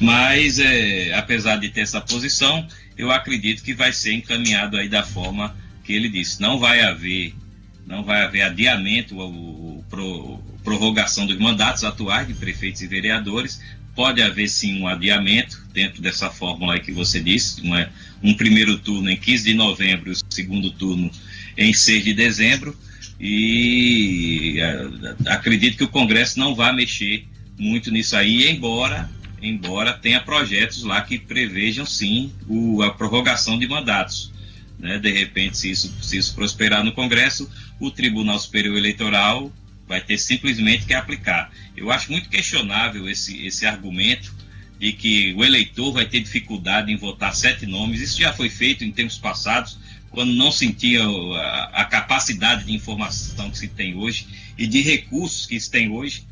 [0.00, 2.66] Mas, é, apesar de ter essa posição,
[2.96, 6.40] eu acredito que vai ser encaminhado aí da forma que ele disse.
[6.40, 7.34] Não vai haver,
[7.86, 13.60] não vai haver adiamento ou, pro, prorrogação dos mandatos atuais de prefeitos e vereadores.
[13.94, 17.88] Pode haver sim um adiamento dentro dessa fórmula aí que você disse, uma,
[18.22, 21.10] um primeiro turno em 15 de novembro e o segundo turno
[21.56, 22.76] em 6 de dezembro.
[23.18, 27.26] E é, acredito que o Congresso não vai mexer
[27.58, 29.08] muito nisso aí, embora
[29.40, 34.32] embora tenha projetos lá que prevejam sim o, a prorrogação de mandatos.
[34.78, 34.98] Né?
[34.98, 39.52] De repente, se isso, se isso prosperar no Congresso, o Tribunal Superior Eleitoral
[39.86, 41.50] vai ter simplesmente que aplicar.
[41.76, 44.34] Eu acho muito questionável esse, esse argumento
[44.78, 48.00] de que o eleitor vai ter dificuldade em votar sete nomes.
[48.00, 49.78] Isso já foi feito em tempos passados,
[50.10, 54.26] quando não sentia a, a capacidade de informação que se tem hoje
[54.58, 56.24] e de recursos que se tem hoje.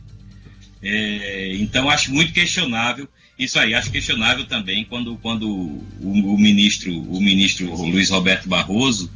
[0.84, 3.08] É, então, acho muito questionável
[3.38, 3.74] isso aí.
[3.74, 9.10] Acho questionável também quando, quando o, o ministro, o ministro Luiz Roberto Barroso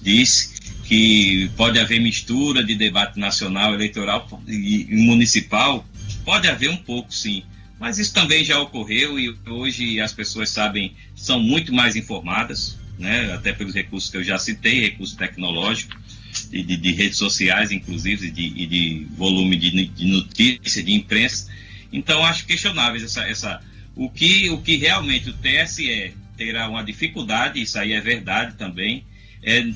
[0.00, 0.54] disse
[0.84, 5.84] que pode haver mistura de debate nacional, eleitoral e, municipal.
[6.24, 7.42] Pode haver um pouco, sim.
[7.78, 13.32] Mas isso também já ocorreu e hoje as pessoas sabem, são muito mais informadas, né?
[13.32, 15.94] até pelos recursos que eu já citei, recurso tecnológico,
[16.52, 20.92] e de, de redes sociais, inclusive, e de, e de volume de, de notícias, de
[20.92, 21.50] imprensa.
[21.92, 23.62] Então, acho questionáveis essa, essa,
[23.94, 29.04] o, que, o que realmente o TSE terá uma dificuldade, isso aí é verdade também,
[29.42, 29.66] é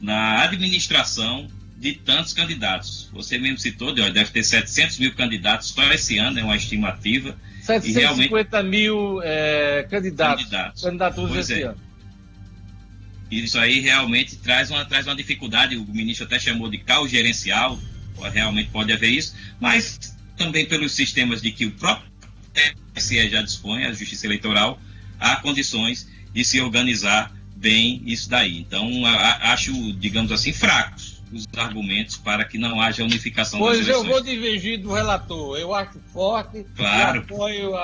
[0.00, 3.08] na administração de tantos candidatos.
[3.12, 7.36] Você mesmo citou, deve ter 700 mil candidatos só esse ano, é uma estimativa.
[7.62, 8.70] 750 realmente...
[8.70, 10.82] mil é, candidatos, candidatos.
[10.82, 11.66] candidaturas pois esse é.
[11.66, 11.87] ano.
[13.30, 17.78] Isso aí realmente traz uma, traz uma dificuldade, o ministro até chamou de caos gerencial,
[18.32, 22.10] realmente pode haver isso, mas também pelos sistemas de que o próprio
[22.94, 24.80] TSE já dispõe, a Justiça Eleitoral,
[25.20, 28.58] há condições de se organizar bem isso daí.
[28.58, 34.08] Então, acho, digamos assim, fracos os argumentos para que não haja unificação pois das eleições.
[34.08, 35.58] Pois eu vou divergir do relator.
[35.58, 37.20] Eu acho forte claro.
[37.20, 37.82] apoio a,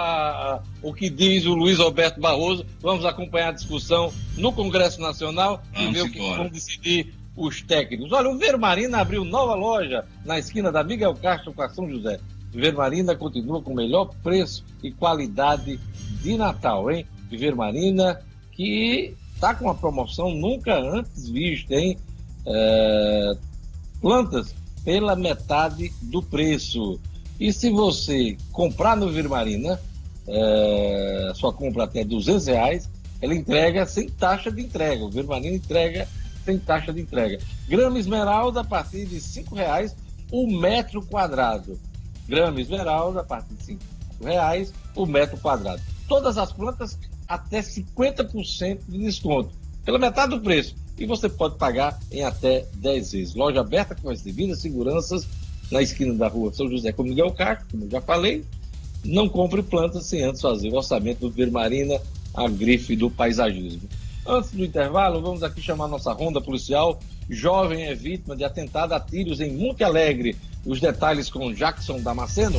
[0.55, 2.65] a, o que diz o Luiz Roberto Barroso.
[2.81, 6.09] Vamos acompanhar a discussão no Congresso Nacional Vamos e ver embora.
[6.09, 8.13] o que vão decidir os técnicos.
[8.13, 12.21] Olha, o Vermarina abriu nova loja na esquina da Miguel Castro com a São José.
[12.53, 15.81] Vermarina continua com o melhor preço e qualidade
[16.23, 17.05] de Natal, hein?
[17.29, 18.21] Vermarina
[18.53, 21.99] que está com uma promoção nunca antes vista, hein?
[22.47, 23.37] É,
[24.01, 27.01] plantas pela metade do preço.
[27.41, 29.81] E se você comprar no Virmarina,
[30.29, 32.89] é, sua compra até 200 reais,
[33.21, 35.05] ela entrega sem taxa de entrega.
[35.05, 36.07] O Virmarina entrega
[36.45, 37.39] sem taxa de entrega.
[37.67, 39.97] Grama esmeralda a partir de 5 reais
[40.31, 41.79] o metro quadrado.
[42.29, 43.83] Grama esmeralda a partir de 5
[44.23, 45.81] reais o metro quadrado.
[46.07, 49.51] Todas as plantas até 50% de desconto,
[49.85, 50.75] pela metade do preço.
[50.99, 53.35] E você pode pagar em até 10 vezes.
[53.35, 55.27] Loja aberta com as devidas seguranças
[55.71, 58.45] na esquina da rua São José com Miguel Castro, como já falei.
[59.05, 62.01] Não compre plantas sem antes fazer o orçamento do Vermarina,
[62.33, 63.89] a grife do paisagismo.
[64.27, 66.99] Antes do intervalo, vamos aqui chamar nossa ronda policial.
[67.29, 70.37] Jovem é vítima de atentado a tiros em Monte Alegre.
[70.65, 72.59] Os detalhes com Jackson Damasceno.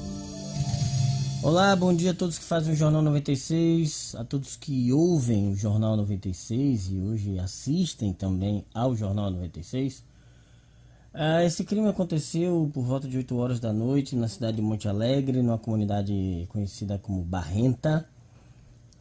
[1.43, 5.55] Olá, bom dia a todos que fazem o Jornal 96, a todos que ouvem o
[5.55, 10.03] Jornal 96 e hoje assistem também ao Jornal 96.
[11.11, 14.87] Ah, esse crime aconteceu por volta de 8 horas da noite na cidade de Monte
[14.87, 18.07] Alegre, numa comunidade conhecida como Barrenta.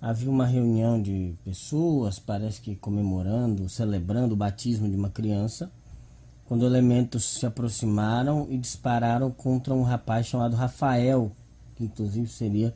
[0.01, 5.71] Havia uma reunião de pessoas, parece que comemorando, celebrando o batismo de uma criança,
[6.47, 11.31] quando elementos se aproximaram e dispararam contra um rapaz chamado Rafael
[11.85, 12.75] inclusive seria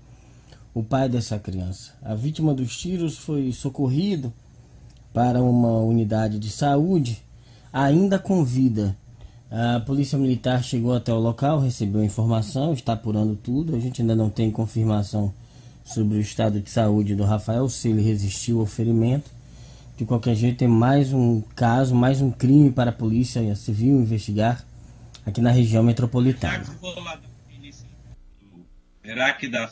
[0.75, 1.93] o pai dessa criança.
[2.03, 4.33] A vítima dos tiros foi socorrido
[5.13, 7.23] para uma unidade de saúde,
[7.73, 8.97] ainda com vida.
[9.51, 13.77] A polícia militar chegou até o local, recebeu informação, está apurando tudo.
[13.77, 15.33] A gente ainda não tem confirmação
[15.85, 19.31] sobre o estado de saúde do Rafael, se ele resistiu ao ferimento.
[19.97, 24.65] De qualquer jeito, é mais um caso, mais um crime para a polícia civil investigar
[25.25, 26.65] aqui na região metropolitana.
[29.05, 29.71] Será que dá.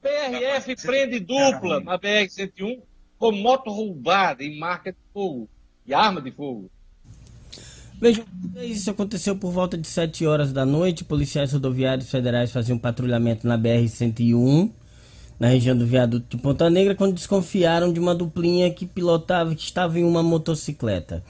[0.00, 2.80] PRF prende dupla na BR-101
[3.18, 5.48] com moto roubada em marca de fogo
[5.86, 6.70] e arma de fogo.
[8.00, 8.24] Vejam,
[8.56, 11.04] isso aconteceu por volta de 7 horas da noite.
[11.04, 14.70] Policiais rodoviários federais faziam patrulhamento na BR-101,
[15.38, 19.62] na região do viaduto de Ponta Negra, quando desconfiaram de uma duplinha que pilotava, que
[19.62, 21.22] estava em uma motocicleta.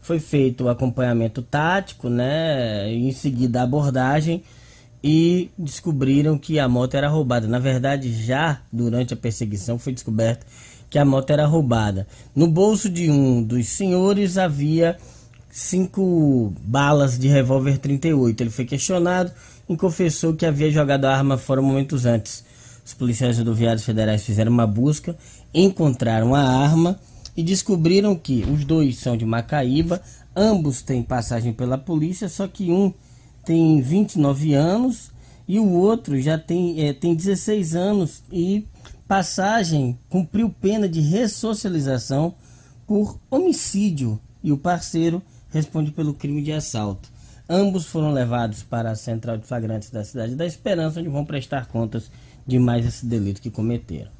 [0.00, 2.92] Foi feito o acompanhamento tático, né?
[2.92, 4.42] Em seguida a abordagem
[5.02, 7.46] e descobriram que a moto era roubada.
[7.46, 10.44] Na verdade, já durante a perseguição foi descoberto
[10.90, 12.06] que a moto era roubada.
[12.34, 14.96] No bolso de um dos senhores havia
[15.50, 18.40] cinco balas de revólver 38.
[18.42, 19.30] Ele foi questionado
[19.68, 22.44] e confessou que havia jogado a arma fora momentos antes.
[22.84, 25.16] Os policiais rodoviários federais fizeram uma busca,
[25.52, 26.98] encontraram a arma
[27.36, 30.00] e descobriram que os dois são de Macaíba,
[30.34, 32.92] ambos têm passagem pela polícia, só que um
[33.48, 35.10] tem 29 anos
[35.48, 38.68] e o outro já tem, é, tem 16 anos e
[39.08, 42.34] passagem cumpriu pena de ressocialização
[42.86, 47.08] por homicídio e o parceiro responde pelo crime de assalto.
[47.48, 51.68] Ambos foram levados para a central de flagrantes da cidade da Esperança, onde vão prestar
[51.68, 52.10] contas
[52.46, 54.10] de mais esse delito que cometeram.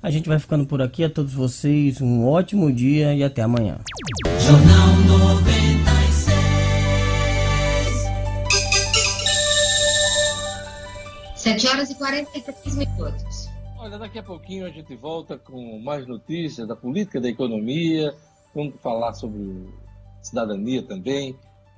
[0.00, 1.02] A gente vai ficando por aqui.
[1.02, 3.80] A todos vocês, um ótimo dia e até amanhã.
[11.48, 13.48] 7 horas e 43 minutos.
[13.78, 18.14] Olha, daqui a pouquinho a gente volta com mais notícias da política, da economia.
[18.54, 19.66] Vamos falar sobre
[20.20, 21.34] cidadania também,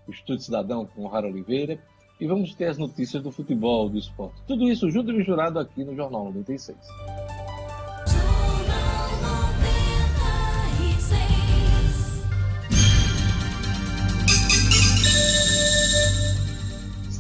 [0.09, 1.79] o Estudo Cidadão com Rara Oliveira.
[2.21, 4.43] E vamos ter as notícias do futebol, do esporte.
[4.45, 6.77] Tudo isso junto e misturado aqui no Jornal 96.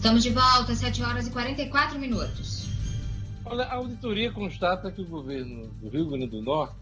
[0.00, 2.66] Estamos de volta, 7 horas e 44 minutos.
[3.44, 6.74] Olha, a auditoria constata que o governo do Rio Grande do Norte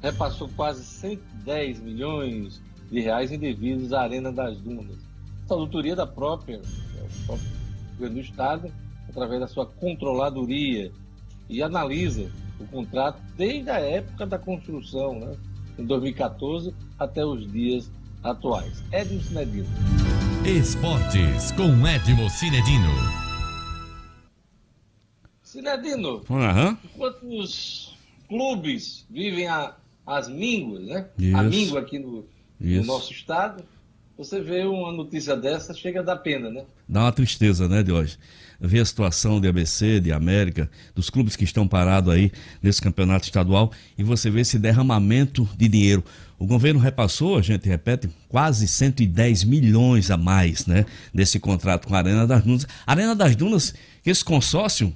[0.00, 4.96] repassou quase 110 milhões de reais em à Arena das Dunas.
[5.44, 7.50] Essa auditoria da própria, do próprio
[7.98, 8.72] governo do Estado,
[9.10, 10.90] através da sua controladoria,
[11.50, 15.36] e analisa o contrato desde a época da construção, né,
[15.78, 17.90] em 2014, até os dias
[18.22, 18.82] atuais.
[18.90, 19.68] Edmo Cinedino.
[20.46, 22.90] Esportes com Edmo Cinedino.
[25.42, 26.22] Cinedino,
[26.84, 27.96] enquanto os
[28.28, 29.74] clubes vivem a,
[30.06, 31.08] as mínguas, né?
[31.18, 31.34] Isso.
[31.34, 32.26] A míngua aqui no,
[32.60, 33.64] no nosso estado,
[34.18, 36.66] você vê uma notícia dessa, chega a dar pena, né?
[36.86, 38.18] Dá uma tristeza, né, de hoje.
[38.60, 42.32] Ver a situação de ABC, de América, dos clubes que estão parados aí
[42.62, 46.04] nesse campeonato estadual e você vê esse derramamento de dinheiro.
[46.38, 51.94] O governo repassou, a gente repete, quase 110 milhões a mais, né, nesse contrato com
[51.94, 52.66] a Arena das Dunas.
[52.86, 53.74] Arena das Dunas,
[54.04, 54.94] esse consórcio,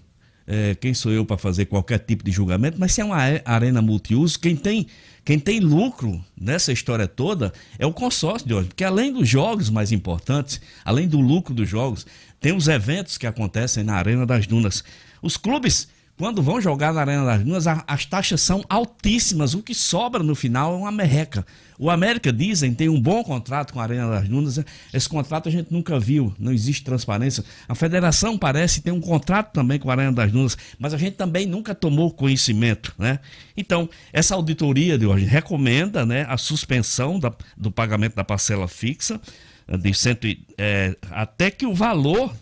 [0.49, 3.43] é, quem sou eu para fazer qualquer tipo de julgamento, mas se é uma are-
[3.45, 4.87] arena multiuso, quem tem,
[5.25, 8.69] quem tem lucro nessa história toda é o consórcio de hoje.
[8.69, 12.07] Porque além dos jogos mais importantes, além do lucro dos jogos,
[12.41, 14.83] tem os eventos que acontecem na Arena das Dunas.
[15.21, 15.89] Os clubes,
[16.19, 19.55] quando vão jogar na Arena das Dunas, as taxas são altíssimas.
[19.55, 21.47] O que sobra no final é uma merreca.
[21.79, 24.59] O América, dizem, tem um bom contrato com a Arena das Dunas.
[24.93, 27.45] Esse contrato a gente nunca viu, não existe transparência.
[27.69, 31.15] A federação parece ter um contrato também com a Arena das Dunas, mas a gente
[31.15, 33.21] também nunca tomou conhecimento, né?
[33.57, 39.21] Então, essa auditoria de hoje recomenda né, a suspensão da- do pagamento da parcela fixa
[39.69, 40.27] eh, de cento,
[40.59, 42.35] eh, até que o valor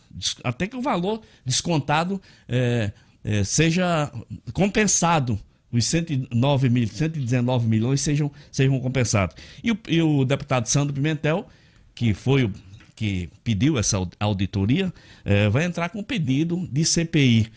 [0.42, 2.18] até que o valor descontado
[2.48, 2.90] eh,
[3.26, 4.10] eh, seja
[4.52, 5.38] compensado
[5.70, 9.36] os 109 mil, 119 milhões sejam, sejam compensados.
[9.62, 11.46] E o, e o deputado Sandro Pimentel,
[11.94, 12.52] que foi o
[12.94, 14.90] que pediu essa au- auditoria,
[15.24, 17.48] eh, vai entrar com pedido de CPI.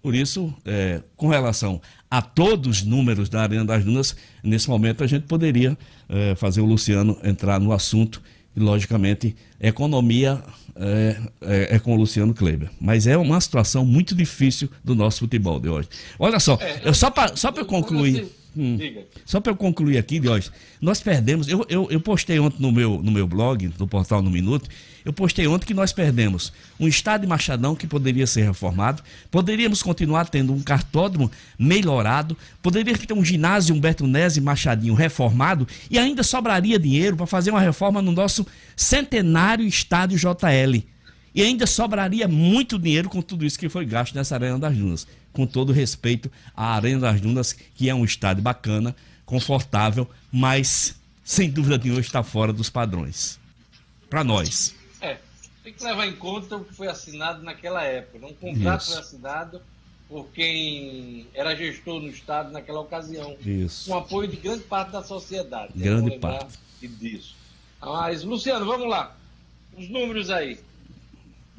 [0.00, 5.04] Por isso, eh, com relação a todos os números da Arena das Dunas, nesse momento
[5.04, 5.76] a gente poderia
[6.08, 8.22] eh, fazer o Luciano entrar no assunto
[8.56, 10.42] e, logicamente, economia
[10.78, 12.68] é, é- é com o Luciano Kleber.
[12.80, 15.88] Mas é uma situação muito difícil do nosso futebol de hoje.
[16.18, 18.26] Olha só, É, eu só para só pra concluir.
[18.56, 18.78] Hum.
[19.24, 21.48] Só para eu concluir aqui, Diógenes, nós perdemos.
[21.48, 24.68] Eu, eu, eu postei ontem no meu, no meu blog, no portal No Minuto,
[25.04, 29.82] eu postei ontem que nós perdemos um estádio de Machadão que poderia ser reformado, poderíamos
[29.82, 36.22] continuar tendo um cartódromo melhorado, poderíamos ter um ginásio Humberto Nese Machadinho reformado e ainda
[36.22, 38.46] sobraria dinheiro para fazer uma reforma no nosso
[38.76, 40.82] centenário estádio JL.
[41.34, 45.06] E ainda sobraria muito dinheiro com tudo isso que foi gasto nessa Arena das Dunas.
[45.38, 51.48] Com todo respeito à Arena das Dunas, que é um estádio bacana, confortável, mas sem
[51.48, 53.38] dúvida nenhuma está fora dos padrões.
[54.10, 54.74] Para nós.
[55.00, 55.16] É,
[55.62, 58.26] tem que levar em conta o que foi assinado naquela época.
[58.26, 58.90] Um contrato Isso.
[58.90, 59.62] foi assinado
[60.08, 63.36] por quem era gestor no Estado naquela ocasião.
[63.46, 63.88] Isso.
[63.88, 65.70] Com apoio de grande parte da sociedade.
[65.76, 65.84] né?
[65.84, 66.58] Grande parte.
[66.82, 67.36] Disso.
[67.80, 69.16] Mas, Luciano, vamos lá.
[69.76, 70.58] Os números aí.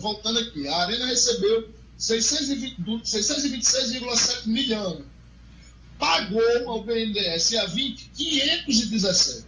[0.00, 1.68] voltando aqui, a Arena recebeu
[1.98, 5.04] 626,7 milhões.
[5.98, 9.46] Pagou ao BNDES a 20, 517.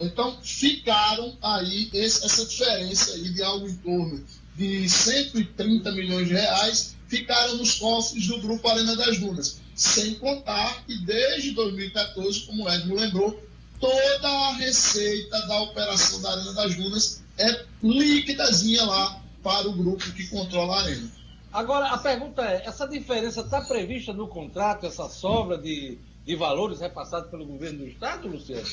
[0.00, 4.24] Então, ficaram aí esse, essa diferença aí de algo em torno
[4.56, 9.60] de 130 milhões de reais ficaram nos cofres do Grupo Arena das Dunas.
[9.74, 13.42] Sem contar que desde 2014, como o Edmo lembrou,
[13.80, 20.10] toda a receita da operação da Arena das Dunas é líquidazinha lá para o grupo
[20.12, 21.10] que controla a Arena.
[21.52, 26.80] Agora, a pergunta é: essa diferença está prevista no contrato, essa sobra de, de valores
[26.80, 28.66] repassados pelo governo do Estado, Luciano?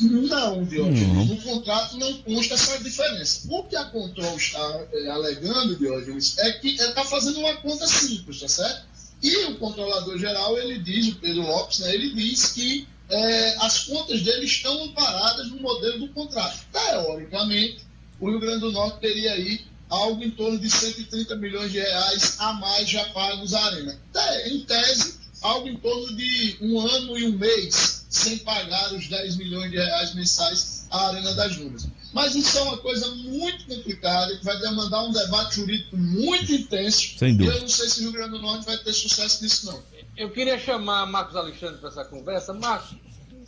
[0.00, 3.46] Não, Diógenes, no contrato não consta essa diferença.
[3.48, 8.40] O que a Control está é, alegando, Diógenes, é que está fazendo uma conta simples,
[8.40, 8.86] tá certo?
[9.22, 13.84] E o controlador geral, ele diz, o Pedro Lopes, né, ele diz que é, as
[13.84, 16.58] contas dele estão amparadas no modelo do contrato.
[16.70, 17.78] Teoricamente,
[18.20, 22.36] o Rio Grande do Norte teria aí algo em torno de 130 milhões de reais
[22.38, 23.98] a mais já pagos à Arena.
[24.46, 29.36] Em tese, algo em torno de um ano e um mês sem pagar os 10
[29.36, 31.88] milhões de reais mensais à Arena das Dunas.
[32.12, 37.18] Mas isso é uma coisa muito complicada, que vai demandar um debate jurídico muito intenso.
[37.18, 37.54] Sem dúvida.
[37.54, 39.82] E eu não sei se o Rio Grande do Norte vai ter sucesso nisso, não.
[40.16, 42.54] Eu queria chamar Marcos Alexandre para essa conversa.
[42.54, 42.96] Marcos,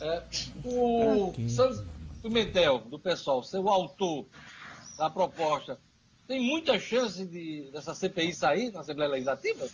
[0.00, 0.22] é,
[0.64, 1.82] o Santos
[2.22, 4.26] Pimentel, do pessoal, ser o autor
[4.98, 5.78] da proposta,
[6.26, 9.66] tem muita chance de, dessa CPI sair na Assembleia Legislativa?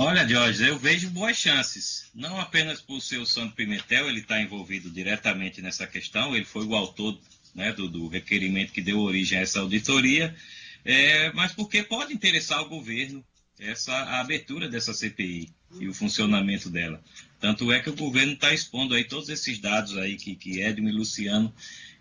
[0.00, 2.08] Olha, Jorge, eu vejo boas chances.
[2.14, 6.64] Não apenas por ser o Santo Pimentel, ele está envolvido diretamente nessa questão, ele foi
[6.64, 7.18] o autor
[7.52, 10.36] né, do, do, requerimento que deu origem a essa auditoria,
[10.84, 13.24] é, mas porque pode interessar ao governo
[13.58, 17.02] essa a abertura dessa CPI e o funcionamento dela.
[17.40, 20.88] Tanto é que o governo está expondo aí todos esses dados aí que, que Edmo
[20.88, 21.52] e Luciano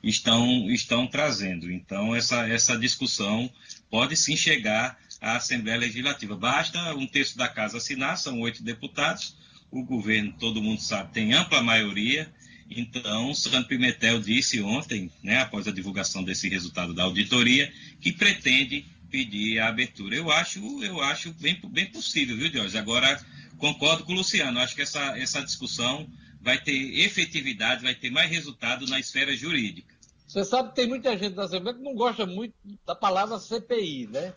[0.04, 1.72] estão, estão trazendo.
[1.72, 3.52] Então, essa, essa discussão
[3.90, 6.36] pode sim chegar a Assembleia Legislativa.
[6.36, 9.36] Basta um terço da casa assinar, são oito deputados,
[9.72, 12.32] o governo, todo mundo sabe, tem ampla maioria.
[12.70, 18.86] Então, Santo Pimentel disse ontem, né, após a divulgação desse resultado da auditoria, que pretende
[19.10, 20.16] pedir a abertura.
[20.16, 22.78] Eu acho, eu acho bem, bem possível, viu, Jorge?
[22.78, 23.24] Agora,
[23.58, 26.10] concordo com o Luciano, acho que essa, essa discussão
[26.42, 29.96] vai ter efetividade, vai ter mais resultado na esfera jurídica.
[30.28, 32.54] Você sabe que tem muita gente da Assembleia que não gosta muito
[32.86, 34.34] da palavra CPI, né?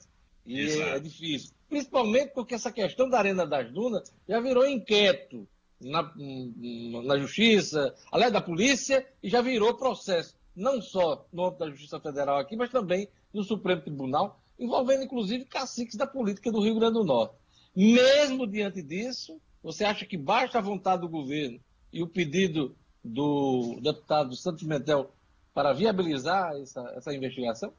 [0.46, 0.90] E Exato.
[0.90, 1.50] é difícil.
[1.68, 5.46] Principalmente porque essa questão da Arena das Dunas já virou inquérito
[5.80, 6.12] na,
[7.04, 12.00] na Justiça, além da polícia, e já virou processo, não só no âmbito da Justiça
[12.00, 16.94] Federal aqui, mas também no Supremo Tribunal, envolvendo inclusive caciques da política do Rio Grande
[16.94, 17.34] do Norte.
[17.74, 21.60] Mesmo diante disso, você acha que basta a vontade do governo
[21.92, 25.12] e o pedido do deputado Santos Mentel
[25.54, 27.72] para viabilizar essa, essa investigação?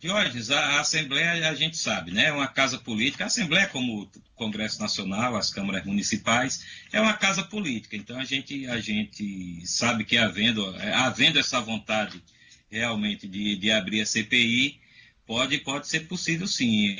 [0.00, 2.26] Jorge, a, Assembleia a gente sabe, né?
[2.26, 3.24] É uma casa política.
[3.24, 7.96] A Assembleia, como o Congresso Nacional, as câmaras municipais, é uma casa política.
[7.96, 12.22] Então a gente, a gente sabe que havendo, havendo essa vontade
[12.70, 14.80] realmente de, de abrir a CPI,
[15.26, 16.96] Pode, pode ser possível sim.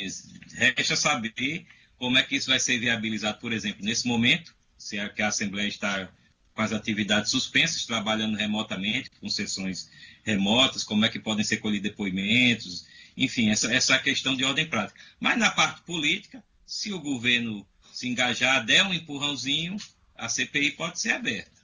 [0.55, 1.65] Resta saber
[1.97, 5.29] como é que isso vai ser viabilizado, por exemplo, nesse momento, se é que a
[5.29, 6.11] Assembleia está
[6.53, 9.89] com as atividades suspensas, trabalhando remotamente, com sessões
[10.27, 12.85] remotas, como é que podem ser colhidos depoimentos,
[13.17, 15.01] enfim, essa, essa questão de ordem prática.
[15.21, 19.77] Mas na parte política, se o governo se engajar, der um empurrãozinho,
[20.17, 21.57] a CPI pode ser aberta.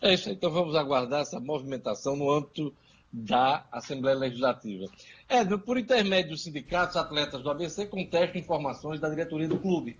[0.00, 2.72] É isso, então vamos aguardar essa movimentação no âmbito
[3.10, 4.86] da Assembleia Legislativa.
[5.28, 9.96] É, por intermédio dos sindicatos, atletas do ABC contestam informações da diretoria do clube.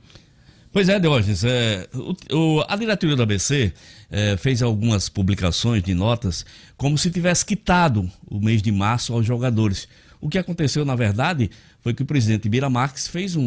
[0.74, 3.72] Pois é, Diógenes, é, o, o, a diretoria do ABC
[4.10, 6.44] é, fez algumas publicações de notas
[6.76, 9.86] como se tivesse quitado o mês de março aos jogadores.
[10.20, 11.48] O que aconteceu, na verdade,
[11.80, 13.42] foi que o presidente Bira Marques fez um,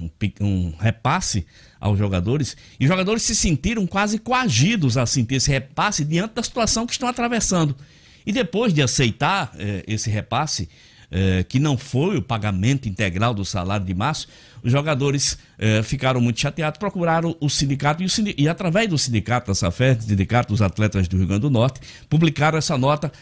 [0.00, 0.10] um,
[0.40, 1.44] um, repasse
[1.80, 6.44] aos jogadores e os jogadores se sentiram quase coagidos a sentir esse repasse diante da
[6.44, 7.74] situação que estão atravessando.
[8.24, 10.68] E depois de aceitar eh, esse repasse,
[11.10, 14.28] eh, que não foi o pagamento integral do salário de março,
[14.62, 18.98] os jogadores eh, ficaram muito chateados, procuraram o sindicato e, o sindicato, e através do
[18.98, 23.12] sindicato da SAFET, sindicato dos atletas do Rio Grande do Norte, publicaram essa nota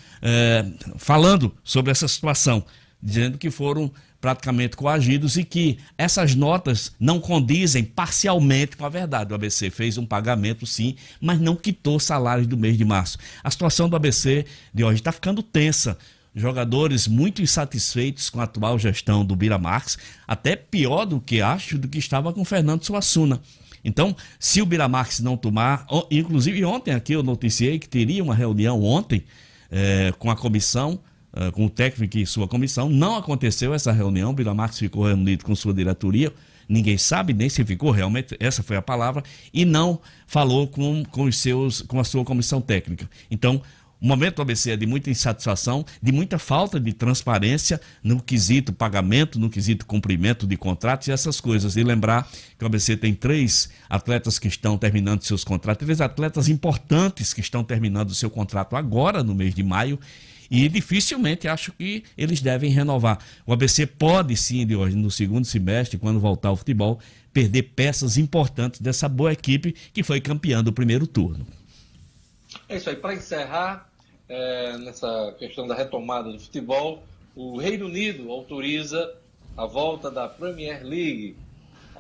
[0.97, 2.65] falando sobre essa situação,
[3.01, 9.33] dizendo que foram praticamente coagidos e que essas notas não condizem parcialmente com a verdade.
[9.33, 13.19] O ABC fez um pagamento, sim, mas não quitou salários do mês de março.
[13.45, 15.97] A situação do ABC de hoje está ficando tensa.
[16.37, 19.97] Jogadores muito insatisfeitos com a atual gestão do Bira Marques,
[20.29, 23.41] até pior do que acho do que estava com o Fernando Suassuna.
[23.83, 28.35] Então, se o Bira Marques não tomar, inclusive ontem aqui eu noticiei que teria uma
[28.35, 29.25] reunião ontem
[29.71, 31.01] é, com a comissão
[31.37, 32.89] uh, com o técnico e sua comissão.
[32.89, 36.33] Não aconteceu essa reunião, Bila Marques ficou reunido com sua diretoria,
[36.69, 39.23] ninguém sabe nem se ficou realmente, essa foi a palavra,
[39.53, 43.09] e não falou com, com, os seus, com a sua comissão técnica.
[43.31, 43.63] Então,
[44.07, 48.73] o momento do ABC é de muita insatisfação, de muita falta de transparência no quesito
[48.73, 51.75] pagamento, no quesito cumprimento de contratos e essas coisas.
[51.75, 56.49] E lembrar que o ABC tem três atletas que estão terminando seus contratos, três atletas
[56.49, 59.99] importantes que estão terminando seu contrato agora, no mês de maio,
[60.49, 63.19] e dificilmente acho que eles devem renovar.
[63.45, 67.01] O ABC pode sim, de hoje, no segundo semestre, quando voltar ao futebol,
[67.33, 71.45] perder peças importantes dessa boa equipe que foi campeã do primeiro turno.
[72.69, 72.97] É isso aí.
[72.97, 73.89] Para encerrar,
[74.29, 77.03] é, nessa questão da retomada do futebol,
[77.35, 79.15] o Reino Unido autoriza
[79.57, 81.37] a volta da Premier League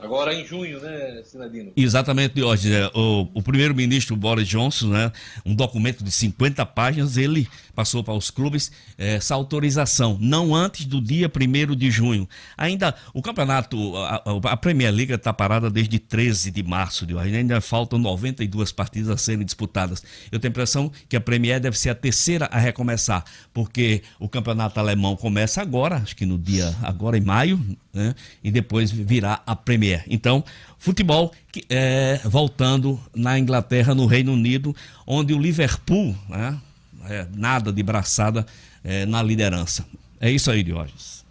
[0.00, 1.72] Agora em junho, né, Sinadino?
[1.76, 2.72] Exatamente, hoje.
[2.72, 5.12] É, o, o primeiro-ministro Boris Johnson, né,
[5.44, 11.00] um documento de 50 páginas, ele passou para os clubes essa autorização, não antes do
[11.00, 12.26] dia 1 de junho.
[12.56, 17.98] Ainda o campeonato, a, a Premier League está parada desde 13 de março, ainda faltam
[17.98, 20.02] 92 partidas a serem disputadas.
[20.32, 24.28] Eu tenho a impressão que a Premier deve ser a terceira a recomeçar, porque o
[24.28, 27.60] campeonato alemão começa agora, acho que no dia, agora em maio,
[27.92, 30.04] né, e depois virá a Premier Premier.
[30.08, 30.44] Então,
[30.78, 31.32] futebol
[31.70, 34.74] é, voltando na Inglaterra, no Reino Unido,
[35.06, 36.60] onde o Liverpool, né,
[37.08, 38.44] é, nada de braçada
[38.82, 39.86] é, na liderança.
[40.20, 41.24] É isso aí, Diógenes.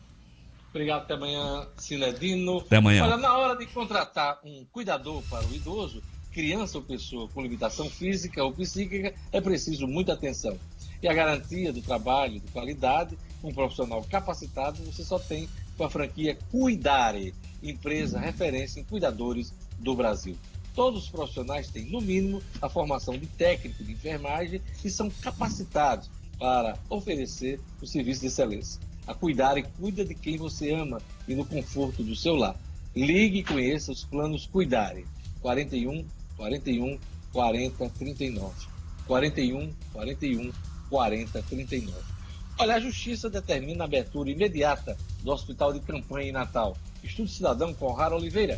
[0.69, 2.59] Obrigado, até amanhã, Cinedino.
[2.59, 3.03] Até amanhã.
[3.03, 6.01] Olha, na hora de contratar um cuidador para o idoso,
[6.33, 10.57] criança ou pessoa com limitação física ou psíquica, é preciso muita atenção.
[11.01, 15.47] E a garantia do trabalho de qualidade, um profissional capacitado, você só tem
[15.77, 20.35] com a franquia Cuidare empresa referência em cuidadores do Brasil.
[20.73, 26.09] Todos os profissionais têm, no mínimo, a formação de técnico de enfermagem e são capacitados
[26.37, 28.81] para oferecer o serviço de excelência.
[29.07, 32.59] A cuidar e cuida de quem você ama e no conforto do seu lar.
[32.95, 35.05] Ligue e conheça os planos Cuidare.
[35.41, 36.99] 41 41
[37.31, 38.67] 40 39.
[39.07, 40.51] 41 41
[40.89, 42.14] 40 39.
[42.57, 46.77] Olha, a Justiça determina a abertura imediata do Hospital de Campanha em Natal.
[47.03, 48.57] Estudo Cidadão com Rara Oliveira.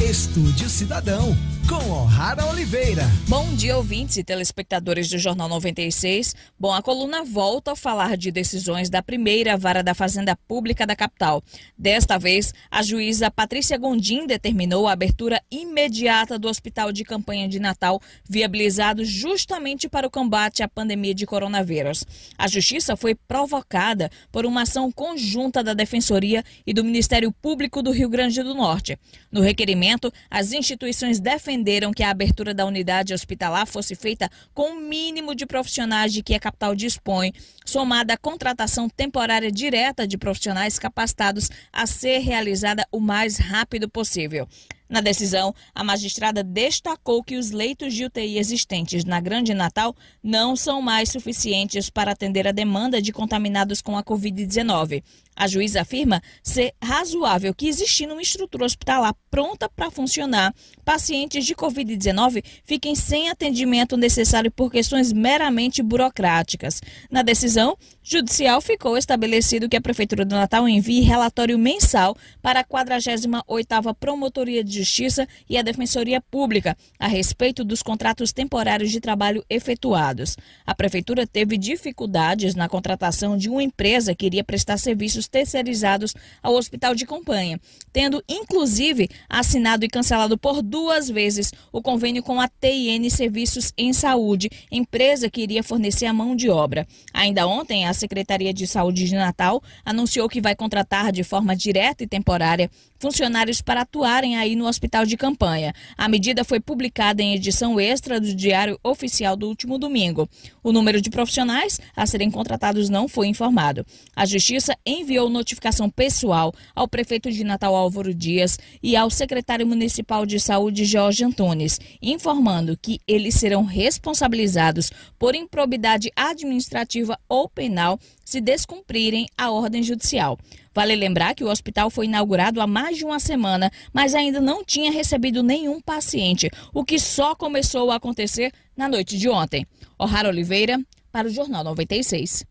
[0.00, 1.36] Estúdio Cidadão,
[1.68, 3.02] com O'Hara Oliveira.
[3.26, 6.36] Bom dia, ouvintes e telespectadores do Jornal 96.
[6.58, 10.94] Bom, a coluna volta a falar de decisões da primeira vara da Fazenda Pública da
[10.94, 11.42] capital.
[11.76, 17.58] Desta vez, a juíza Patrícia Gondim determinou a abertura imediata do Hospital de Campanha de
[17.58, 22.04] Natal, viabilizado justamente para o combate à pandemia de coronavírus.
[22.38, 27.90] A justiça foi provocada por uma ação conjunta da Defensoria e do Ministério Público do
[27.90, 28.96] Rio Grande do Norte.
[29.30, 29.87] No requerimento,
[30.30, 35.46] as instituições defenderam que a abertura da unidade hospitalar fosse feita com o mínimo de
[35.46, 37.32] profissionais de que a capital dispõe,
[37.64, 44.48] somada à contratação temporária direta de profissionais capacitados a ser realizada o mais rápido possível.
[44.88, 50.56] Na decisão, a magistrada destacou que os leitos de UTI existentes na Grande Natal não
[50.56, 55.02] são mais suficientes para atender a demanda de contaminados com a Covid-19.
[55.38, 60.52] A juíza afirma ser razoável que, existindo uma estrutura hospitalar pronta para funcionar,
[60.84, 66.80] pacientes de Covid-19 fiquem sem atendimento necessário por questões meramente burocráticas.
[67.08, 72.64] Na decisão judicial, ficou estabelecido que a Prefeitura do Natal envie relatório mensal para a
[72.64, 79.44] 48ª Promotoria de Justiça e a Defensoria Pública a respeito dos contratos temporários de trabalho
[79.48, 80.36] efetuados.
[80.66, 86.54] A Prefeitura teve dificuldades na contratação de uma empresa que iria prestar serviços terceirizados ao
[86.54, 87.60] hospital de campanha,
[87.92, 93.92] tendo inclusive assinado e cancelado por duas vezes o convênio com a TIN Serviços em
[93.92, 96.86] Saúde, empresa que iria fornecer a mão de obra.
[97.12, 102.02] Ainda ontem, a Secretaria de Saúde de Natal anunciou que vai contratar de forma direta
[102.02, 105.72] e temporária funcionários para atuarem aí no hospital de campanha.
[105.96, 110.28] A medida foi publicada em edição extra do Diário Oficial do último domingo.
[110.62, 113.86] O número de profissionais a serem contratados não foi informado.
[114.14, 120.26] A Justiça enviou notificação pessoal ao prefeito de Natal Álvaro Dias e ao secretário municipal
[120.26, 128.40] de saúde Jorge Antunes, informando que eles serão responsabilizados por improbidade administrativa ou penal se
[128.40, 130.38] descumprirem a ordem judicial.
[130.78, 134.64] Vale lembrar que o hospital foi inaugurado há mais de uma semana, mas ainda não
[134.64, 139.66] tinha recebido nenhum paciente, o que só começou a acontecer na noite de ontem.
[139.98, 140.78] O'Hara Oliveira,
[141.10, 142.46] para o Jornal 96.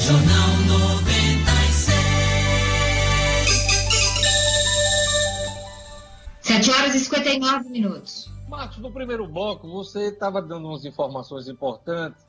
[0.00, 1.86] Jornal 96.
[6.40, 8.30] 7 horas e 59 minutos.
[8.48, 12.24] Marcos, no primeiro bloco, você estava dando umas informações importantes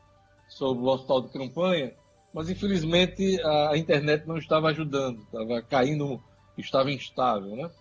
[0.49, 1.93] sobre o hospital de campanha
[2.36, 6.21] mas infelizmente a internet não estava ajudando, estava caindo,
[6.57, 7.71] estava instável, né?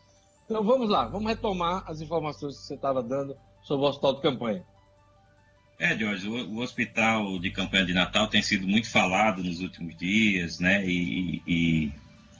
[0.45, 4.23] Então vamos lá, vamos retomar as informações que você estava dando sobre o hospital de
[4.23, 4.63] campanha.
[5.77, 9.97] É, Jorge, o, o, hospital de campanha de Natal tem sido muito falado nos últimos
[9.97, 10.87] dias, né?
[10.87, 11.93] E, e,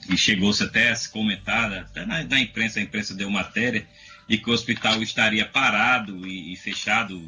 [0.09, 3.85] e chegou-se até a se comentar, até na, na, imprensa, a imprensa deu matéria,
[4.25, 7.21] de que o hospital estaria parado e, e fechado,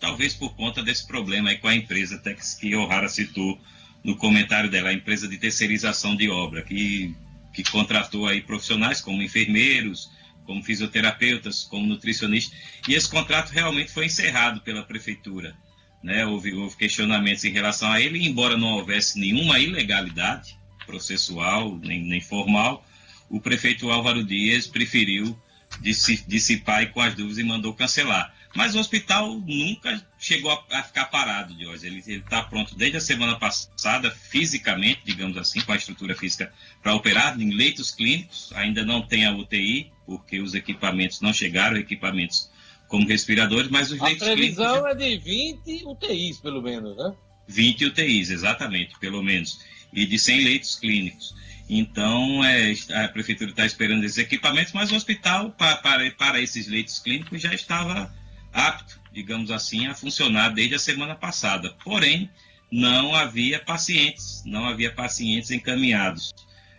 [0.00, 3.56] talvez por conta desse problema aí com a empresa, até que, que O'Hara citou
[4.04, 7.14] no comentário dela, a empresa de terceirização de obra, que,
[7.52, 10.10] que contratou aí profissionais como enfermeiros,
[10.44, 15.54] como fisioterapeutas, como nutricionistas, e esse contrato realmente foi encerrado pela prefeitura.
[16.02, 16.26] Né?
[16.26, 22.20] Houve, houve questionamentos em relação a ele, embora não houvesse nenhuma ilegalidade processual, nem, nem
[22.20, 22.84] formal,
[23.30, 25.38] o prefeito Álvaro Dias preferiu
[25.80, 28.34] dissipar com as dúvidas e mandou cancelar.
[28.54, 31.86] Mas o hospital nunca chegou a, a ficar parado, Jorge.
[31.86, 36.94] Ele está pronto desde a semana passada, fisicamente, digamos assim, com a estrutura física para
[36.94, 38.52] operar em leitos clínicos.
[38.54, 42.50] Ainda não tem a UTI, porque os equipamentos não chegaram, equipamentos
[42.88, 44.58] como respiradores, mas os a leitos clínicos.
[44.58, 47.14] A previsão é de 20 UTIs, pelo menos, né?
[47.48, 49.60] 20 UTIs, exatamente, pelo menos.
[49.92, 51.34] E de 100 leitos clínicos.
[51.68, 56.66] Então, é, a prefeitura está esperando esses equipamentos, mas o hospital, para, para, para esses
[56.66, 58.12] leitos clínicos, já estava
[58.52, 61.74] apto, digamos assim, a funcionar desde a semana passada.
[61.82, 62.30] Porém,
[62.70, 66.32] não havia pacientes, não havia pacientes encaminhados.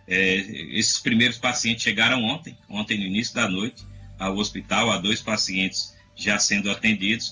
[0.06, 0.36] É,
[0.76, 3.84] esses primeiros pacientes chegaram ontem, ontem no início da noite,
[4.18, 7.30] ao hospital, há dois pacientes já sendo atendidos,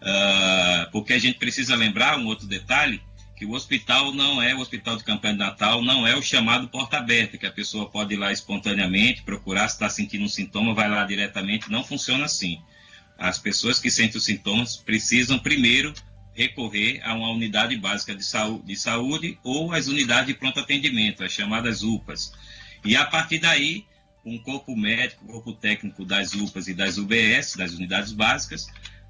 [0.00, 3.02] uh, porque a gente precisa lembrar um outro detalhe,
[3.36, 6.68] que o hospital não é o hospital de campanha de Natal, não é o chamado
[6.68, 10.74] porta aberta, que a pessoa pode ir lá espontaneamente, procurar se está sentindo um sintoma,
[10.74, 12.62] vai lá diretamente, não funciona assim
[13.22, 15.94] as pessoas que sentem os sintomas precisam primeiro
[16.34, 21.22] recorrer a uma unidade básica de saúde, de saúde ou as unidades de pronto atendimento,
[21.22, 22.32] as chamadas UPAs.
[22.84, 23.84] E a partir daí,
[24.24, 28.66] um corpo médico, corpo técnico das UPAs e das UBS, das unidades básicas,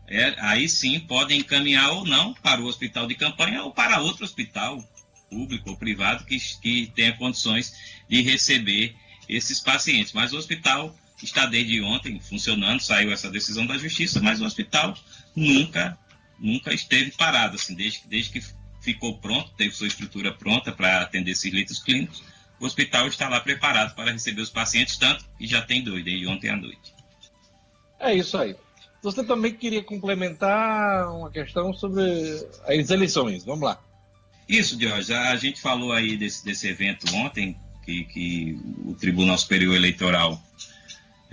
[0.07, 4.27] é, aí sim podem encaminhar ou não para o hospital de campanha ou para outro
[4.27, 4.87] hospital
[5.31, 7.73] público ou privado que, que tenha condições
[8.11, 8.95] de receber
[9.27, 10.13] esses pacientes.
[10.13, 10.95] Mas o hospital
[11.25, 14.97] está desde ontem funcionando, saiu essa decisão da justiça, mas o hospital
[15.35, 15.99] nunca,
[16.39, 18.45] nunca esteve parado, assim, desde, desde que
[18.81, 22.23] ficou pronto, teve sua estrutura pronta para atender esses leitos clínicos,
[22.61, 26.27] o hospital está lá preparado para receber os pacientes, tanto que já tem dois, desde
[26.27, 26.95] ontem à noite.
[27.99, 28.57] É isso aí.
[29.03, 32.03] Você também queria complementar uma questão sobre
[32.65, 33.45] as eleições.
[33.45, 33.81] Vamos lá.
[34.49, 35.13] Isso, Jorge.
[35.13, 40.41] A gente falou aí desse, desse evento ontem, que, que o Tribunal Superior Eleitoral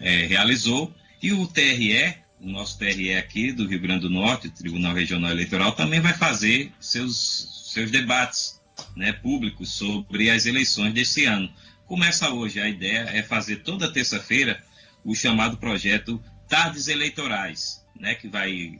[0.01, 0.93] é, realizou.
[1.21, 5.73] E o TRE, o nosso TRE aqui do Rio Grande do Norte, Tribunal Regional Eleitoral,
[5.73, 8.59] também vai fazer seus, seus debates
[8.95, 11.51] né, públicos sobre as eleições desse ano.
[11.85, 14.63] Começa hoje, a ideia é fazer toda terça-feira
[15.03, 18.79] o chamado projeto Tardes Eleitorais, né, que vai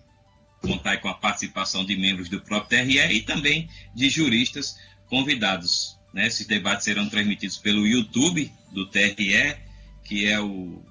[0.62, 6.28] contar com a participação de membros do próprio TRE e também de juristas convidados Né?
[6.28, 9.56] Esses debates serão transmitidos pelo YouTube do TRE,
[10.04, 10.84] que é o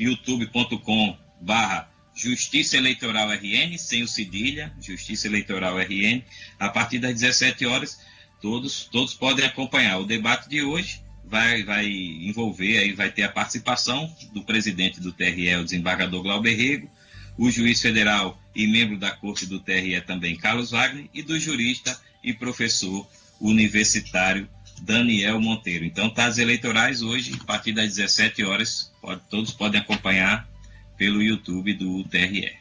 [0.00, 6.22] youtube.com barra Justiça Eleitoral RN, sem o cedilha, Justiça Eleitoral RN,
[6.58, 8.00] a partir das 17 horas,
[8.40, 9.98] todos, todos podem acompanhar.
[9.98, 15.12] O debate de hoje vai, vai envolver, aí vai ter a participação do presidente do
[15.12, 16.90] TRE, o desembargador Glauber Rego,
[17.38, 21.98] o juiz federal e membro da corte do TRE também, Carlos Wagner, e do jurista
[22.22, 23.06] e professor
[23.40, 24.48] universitário
[24.82, 25.84] Daniel Monteiro.
[25.84, 30.48] Então, tá as eleitorais hoje, a partir das 17 horas, pode, todos podem acompanhar
[30.96, 32.52] pelo YouTube do TRE.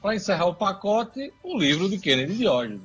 [0.00, 2.80] Para encerrar o pacote, o livro de Kennedy Diógenes.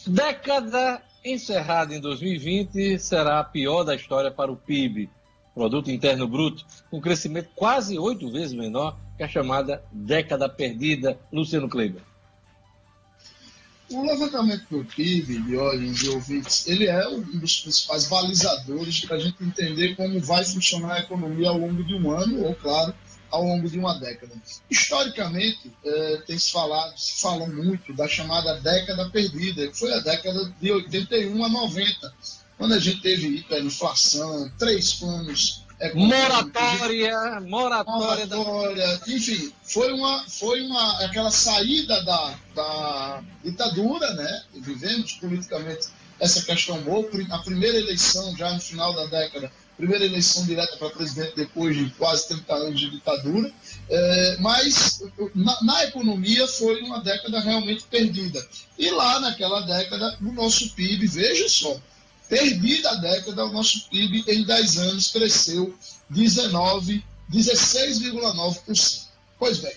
[0.08, 5.10] Década encerrada em 2020 será a pior da história para o PIB,
[5.54, 11.20] Produto Interno Bruto, com crescimento quase oito vezes menor que a chamada década perdida.
[11.32, 12.02] Luciano Kleber.
[13.90, 19.16] O levantamento do PIB, de olhos e ouvintes, ele é um dos principais balizadores para
[19.16, 22.94] a gente entender como vai funcionar a economia ao longo de um ano, ou, claro,
[23.30, 24.34] ao longo de uma década.
[24.70, 30.00] Historicamente, é, tem se falado, se fala muito da chamada década perdida, que foi a
[30.00, 32.14] década de 81 a 90,
[32.58, 39.02] quando a gente teve hiperinflação, três planos moratória, moratória, moratória da...
[39.08, 44.44] enfim, foi uma, foi uma aquela saída da, da ditadura, né?
[44.54, 45.88] Vivemos politicamente
[46.20, 47.10] essa questão boa.
[47.32, 51.90] A primeira eleição já no final da década primeira eleição direta para presidente depois de
[51.92, 53.52] quase 30 anos de ditadura,
[53.90, 55.04] é, mas
[55.34, 58.46] na, na, economia foi uma década realmente perdida.
[58.78, 61.78] E lá naquela década, o nosso PIB, veja só,
[62.30, 65.76] perdida a década, o nosso PIB em 10 anos cresceu
[66.10, 69.06] 19, 16,9%.
[69.38, 69.76] Pois bem,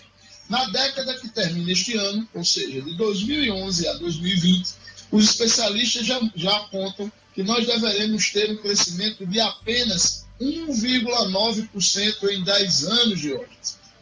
[0.49, 4.73] na década que termina este ano, ou seja, de 2011 a 2020,
[5.11, 12.43] os especialistas já, já apontam que nós deveremos ter um crescimento de apenas 1,9% em
[12.43, 13.49] 10 anos de hoje.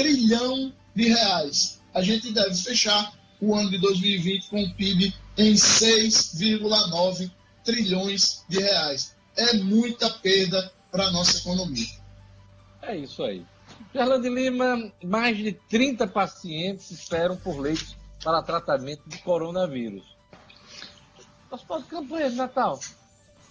[0.00, 1.78] trilhão de reais.
[1.94, 7.30] A gente deve fechar o ano de 2020 com o PIB em 6,9
[7.62, 9.14] trilhões de reais.
[9.36, 12.00] É muita perda para a nossa economia.
[12.80, 13.44] É isso aí.
[13.94, 17.94] Gerlande Lima, mais de 30 pacientes esperam por leitos
[18.24, 20.16] para tratamento de coronavírus.
[21.50, 22.80] Nós pode campanha de Natal.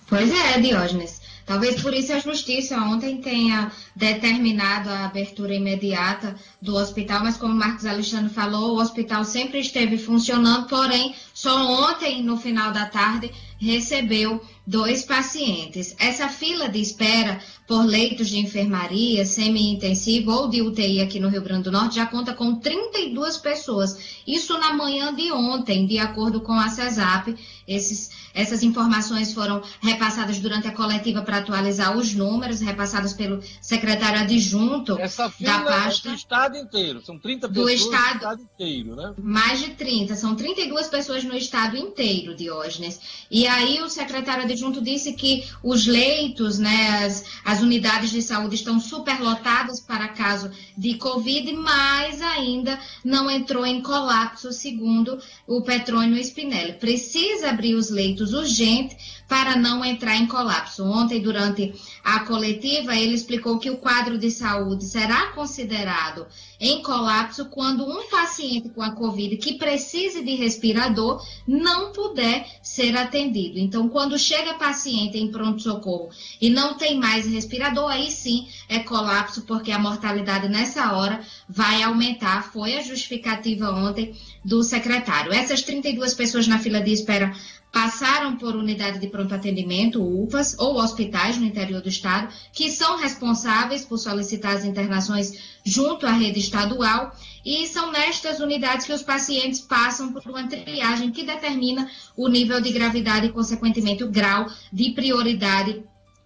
[0.08, 1.22] Pois é, Diógenes.
[1.50, 7.56] Talvez por isso a justiça ontem tenha determinado a abertura imediata do hospital, mas como
[7.56, 13.32] Marcos Alexandre falou, o hospital sempre esteve funcionando, porém, só ontem, no final da tarde,
[13.58, 15.96] recebeu dois pacientes.
[15.98, 21.42] Essa fila de espera por leitos de enfermaria, semi-intensivo ou de UTI aqui no Rio
[21.42, 24.22] Grande do Norte já conta com 32 pessoas.
[24.28, 27.36] Isso na manhã de ontem, de acordo com a CESAP.
[27.68, 34.20] Esses, essas informações foram repassadas durante a coletiva para atualizar os números, repassadas pelo secretário
[34.22, 36.08] adjunto Essa fila da pasta.
[36.10, 39.14] É do estado inteiro, são 30 Do pessoas estado- do estado inteiro, né?
[39.22, 43.00] Mais de 30, são 32 pessoas no estado inteiro, Diógenes.
[43.32, 48.56] E aí o secretário adjunto disse que os leitos, né, as, as unidades de saúde
[48.56, 56.18] estão superlotadas para caso de Covid, mas ainda não entrou em colapso, segundo o Petrônio
[56.20, 56.74] Spinelli.
[56.74, 58.98] Precisa abrir os leitos urgente
[59.28, 60.84] para não entrar em colapso.
[60.84, 66.26] Ontem, durante a coletiva, ele explicou que o quadro de saúde será considerado
[66.60, 72.98] em colapso quando um paciente com a Covid que precise de respirador não puder ser
[72.98, 73.60] atendido.
[73.60, 76.10] Então, quando chega paciente em pronto-socorro
[76.42, 81.84] e não tem mais respirador, aí sim é colapso, porque a mortalidade nessa hora vai
[81.84, 82.52] aumentar.
[82.52, 85.34] Foi a justificativa ontem do secretário.
[85.34, 87.34] Essas 32 pessoas na fila de espera
[87.72, 92.98] passaram por unidade de pronto atendimento, UPAs, ou hospitais no interior do estado, que são
[92.98, 97.16] responsáveis por solicitar as internações junto à rede estadual,
[97.46, 102.60] e são nestas unidades que os pacientes passam por uma triagem que determina o nível
[102.60, 105.84] de gravidade e, consequentemente, o grau de prioridade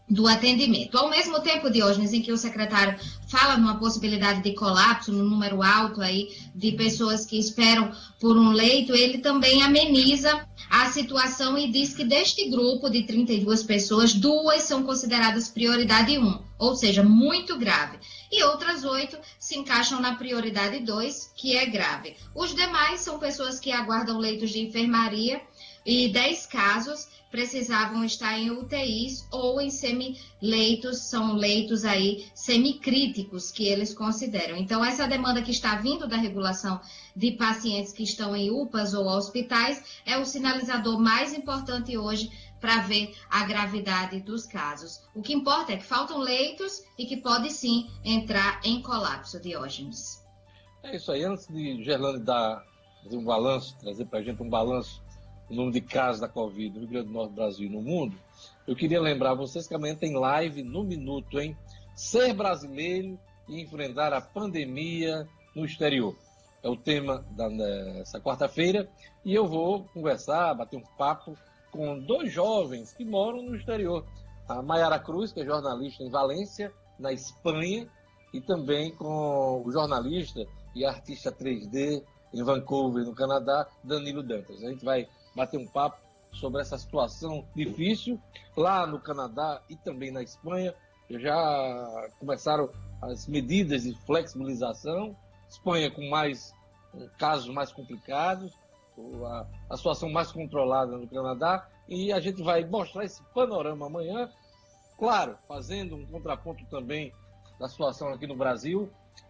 [0.09, 0.97] do atendimento.
[0.97, 2.97] Ao mesmo tempo, Diógenes, em que o secretário
[3.33, 8.51] fala numa possibilidade de colapso, no número alto aí de pessoas que esperam por um
[8.51, 14.61] leito, ele também ameniza a situação e diz que deste grupo de 32 pessoas, duas
[14.61, 17.97] são consideradas prioridade 1, ou seja, muito grave.
[18.31, 22.15] E outras oito se encaixam na prioridade 2, que é grave.
[22.35, 25.41] Os demais são pessoas que aguardam leitos de enfermaria
[25.83, 33.67] e 10 casos precisavam estar em UTIs ou em semileitos, são leitos aí semicríticos que
[33.67, 34.55] eles consideram.
[34.55, 36.79] Então, essa demanda que está vindo da regulação
[37.15, 42.29] de pacientes que estão em UPAs ou hospitais é o sinalizador mais importante hoje
[42.61, 45.01] para ver a gravidade dos casos.
[45.15, 50.23] O que importa é que faltam leitos e que pode sim entrar em colapso, Diógenes.
[50.83, 51.23] É isso aí.
[51.23, 52.63] Antes de Gerlane dar
[53.11, 55.02] um balanço, trazer para a gente um balanço
[55.49, 58.15] o número de casos da Covid no Rio Grande do Norte, Brasil e no mundo,
[58.67, 61.57] eu queria lembrar vocês que amanhã tem live no minuto, hein?
[61.95, 66.15] Ser brasileiro e enfrentar a pandemia no exterior.
[66.61, 68.89] É o tema dessa quarta-feira
[69.25, 71.37] e eu vou conversar, bater um papo
[71.71, 74.05] com dois jovens que moram no exterior.
[74.47, 77.87] A Mayara Cruz, que é jornalista em Valência, na Espanha,
[78.33, 84.63] e também com o jornalista e artista 3D em Vancouver, no Canadá, Danilo Dantas.
[84.63, 85.97] A gente vai bater um papo
[86.31, 88.19] sobre essa situação difícil
[88.55, 90.73] lá no Canadá e também na Espanha.
[91.09, 92.69] Já começaram
[93.01, 95.15] as medidas de flexibilização.
[95.49, 96.53] Espanha com mais
[97.17, 98.53] casos mais complicados,
[99.25, 101.67] a, a situação mais controlada no Canadá.
[101.87, 104.29] E a gente vai mostrar esse panorama amanhã,
[104.97, 107.13] claro, fazendo um contraponto também
[107.59, 108.89] da situação aqui no Brasil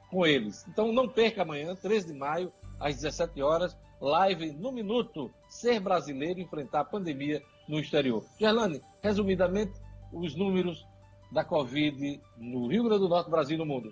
[0.10, 0.66] com eles.
[0.68, 6.42] Então não perca amanhã, 13 de maio, às 17 horas, live no minuto, ser brasileiro
[6.42, 8.24] enfrentar a pandemia no exterior.
[8.38, 9.72] Gerlane, resumidamente,
[10.12, 10.86] os números
[11.32, 13.92] da Covid no Rio Grande do Norte, Brasil e no mundo.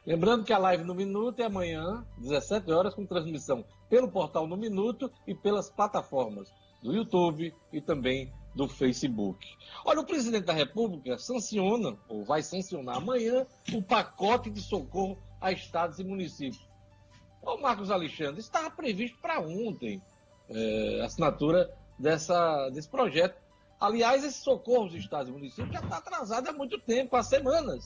[0.07, 4.55] Lembrando que a live no Minuto é amanhã, 17 horas, com transmissão pelo portal No
[4.55, 6.49] Minuto e pelas plataformas
[6.82, 9.45] do YouTube e também do Facebook.
[9.84, 15.51] Olha, o presidente da República sanciona, ou vai sancionar amanhã, o pacote de socorro a
[15.51, 16.66] estados e municípios.
[17.41, 20.01] Ô Marcos Alexandre, estava previsto para ontem
[20.49, 23.43] é, a assinatura dessa, desse projeto.
[23.86, 27.86] Aliás, esse socorro aos estados e municípios já está atrasado há muito tempo, há semanas.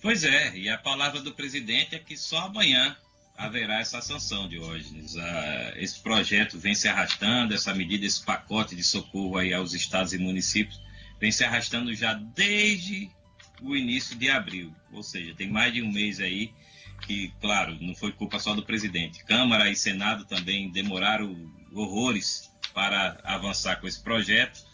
[0.00, 2.96] Pois é, e a palavra do presidente é que só amanhã
[3.36, 5.04] haverá essa sanção de hoje.
[5.76, 10.18] Esse projeto vem se arrastando, essa medida, esse pacote de socorro aí aos estados e
[10.18, 10.80] municípios,
[11.20, 13.10] vem se arrastando já desde
[13.60, 14.74] o início de abril.
[14.94, 16.54] Ou seja, tem mais de um mês aí
[17.06, 19.22] que, claro, não foi culpa só do presidente.
[19.24, 24.64] Câmara e Senado também demoraram horrores para avançar com esse projeto.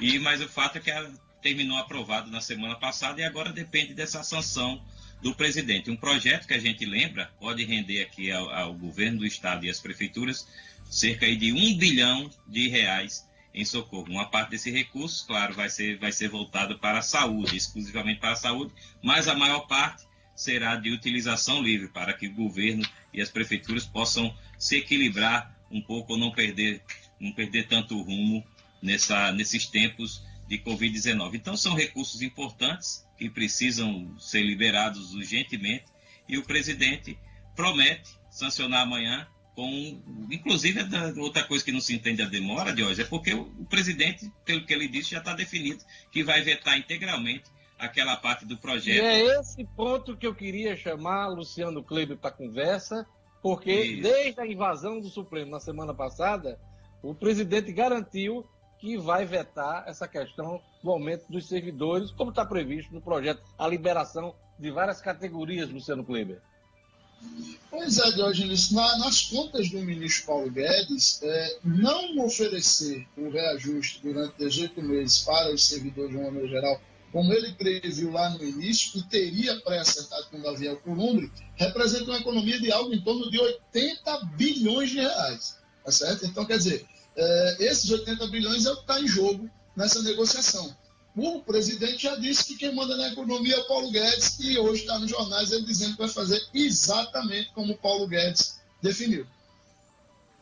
[0.00, 1.10] E mas o fato é que a,
[1.40, 4.82] terminou aprovado na semana passada e agora depende dessa sanção
[5.22, 5.90] do presidente.
[5.90, 9.70] Um projeto que a gente lembra pode render aqui ao, ao governo do estado e
[9.70, 10.46] às prefeituras
[10.90, 14.10] cerca de um bilhão de reais em socorro.
[14.10, 18.32] Uma parte desse recurso, claro, vai ser, vai ser voltado para a saúde, exclusivamente para
[18.32, 20.04] a saúde, mas a maior parte
[20.34, 25.80] será de utilização livre, para que o governo e as prefeituras possam se equilibrar um
[25.80, 26.82] pouco ou não perder,
[27.20, 28.44] não perder tanto rumo
[28.82, 31.34] nessa, nesses tempos de Covid-19.
[31.34, 35.84] Então, são recursos importantes que precisam ser liberados urgentemente
[36.28, 37.18] e o presidente
[37.54, 39.26] promete sancionar amanhã
[39.56, 40.80] com, inclusive,
[41.18, 44.66] outra coisa que não se entende a demora de hoje é porque o, presidente, pelo
[44.66, 45.82] que ele disse, já está definido
[46.12, 47.44] que vai vetar integralmente
[47.78, 49.02] aquela parte do E projeto.
[49.02, 53.06] é esse ponto que eu queria chamar Luciano Kleber para conversa,
[53.42, 54.02] porque Isso.
[54.02, 56.60] desde a invasão do Supremo na semana passada,
[57.10, 58.46] o presidente garantiu
[58.78, 63.66] que vai vetar essa questão do aumento dos servidores, como está previsto no projeto, a
[63.66, 66.40] liberação de várias categorias, Luciano Kleber.
[67.70, 74.00] Pois é, Diógenes, na- nas contas do ministro Paulo Guedes, é, não oferecer o reajuste
[74.02, 76.80] durante 18 meses para os servidores de uma maneira geral,
[77.12, 82.18] como ele previu lá no início, e teria pré-acertado com o Davi Alcolumbre, representa uma
[82.18, 85.58] economia de algo em torno de 80 bilhões de reais.
[85.84, 86.26] Tá certo?
[86.26, 86.84] Então, quer dizer,
[87.16, 90.74] é, esses 80 bilhões é o que está em jogo nessa negociação.
[91.16, 94.82] O presidente já disse que quem manda na economia é o Paulo Guedes e hoje
[94.82, 99.26] está nos jornais ele dizendo que vai fazer exatamente como o Paulo Guedes definiu.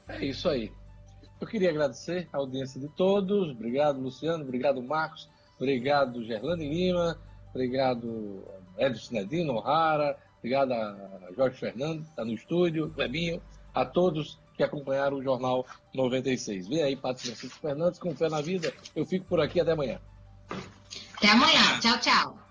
[0.09, 0.73] É isso aí.
[1.41, 3.51] Eu queria agradecer a audiência de todos.
[3.51, 4.43] Obrigado, Luciano.
[4.43, 5.29] Obrigado, Marcos.
[5.57, 7.21] Obrigado, Gerlane Lima.
[7.51, 8.43] Obrigado,
[8.77, 10.19] Edson Sinedino, O'Hara.
[10.39, 13.41] Obrigado a Jorge Fernando, está no estúdio, Clebinho.
[13.73, 16.69] A todos que acompanharam o Jornal 96.
[16.69, 18.73] Vem aí, Patrícia Francisco Fernandes, com fé na vida.
[18.95, 20.01] Eu fico por aqui até amanhã.
[21.17, 21.81] Até amanhã.
[21.81, 22.44] Tchau, tchau.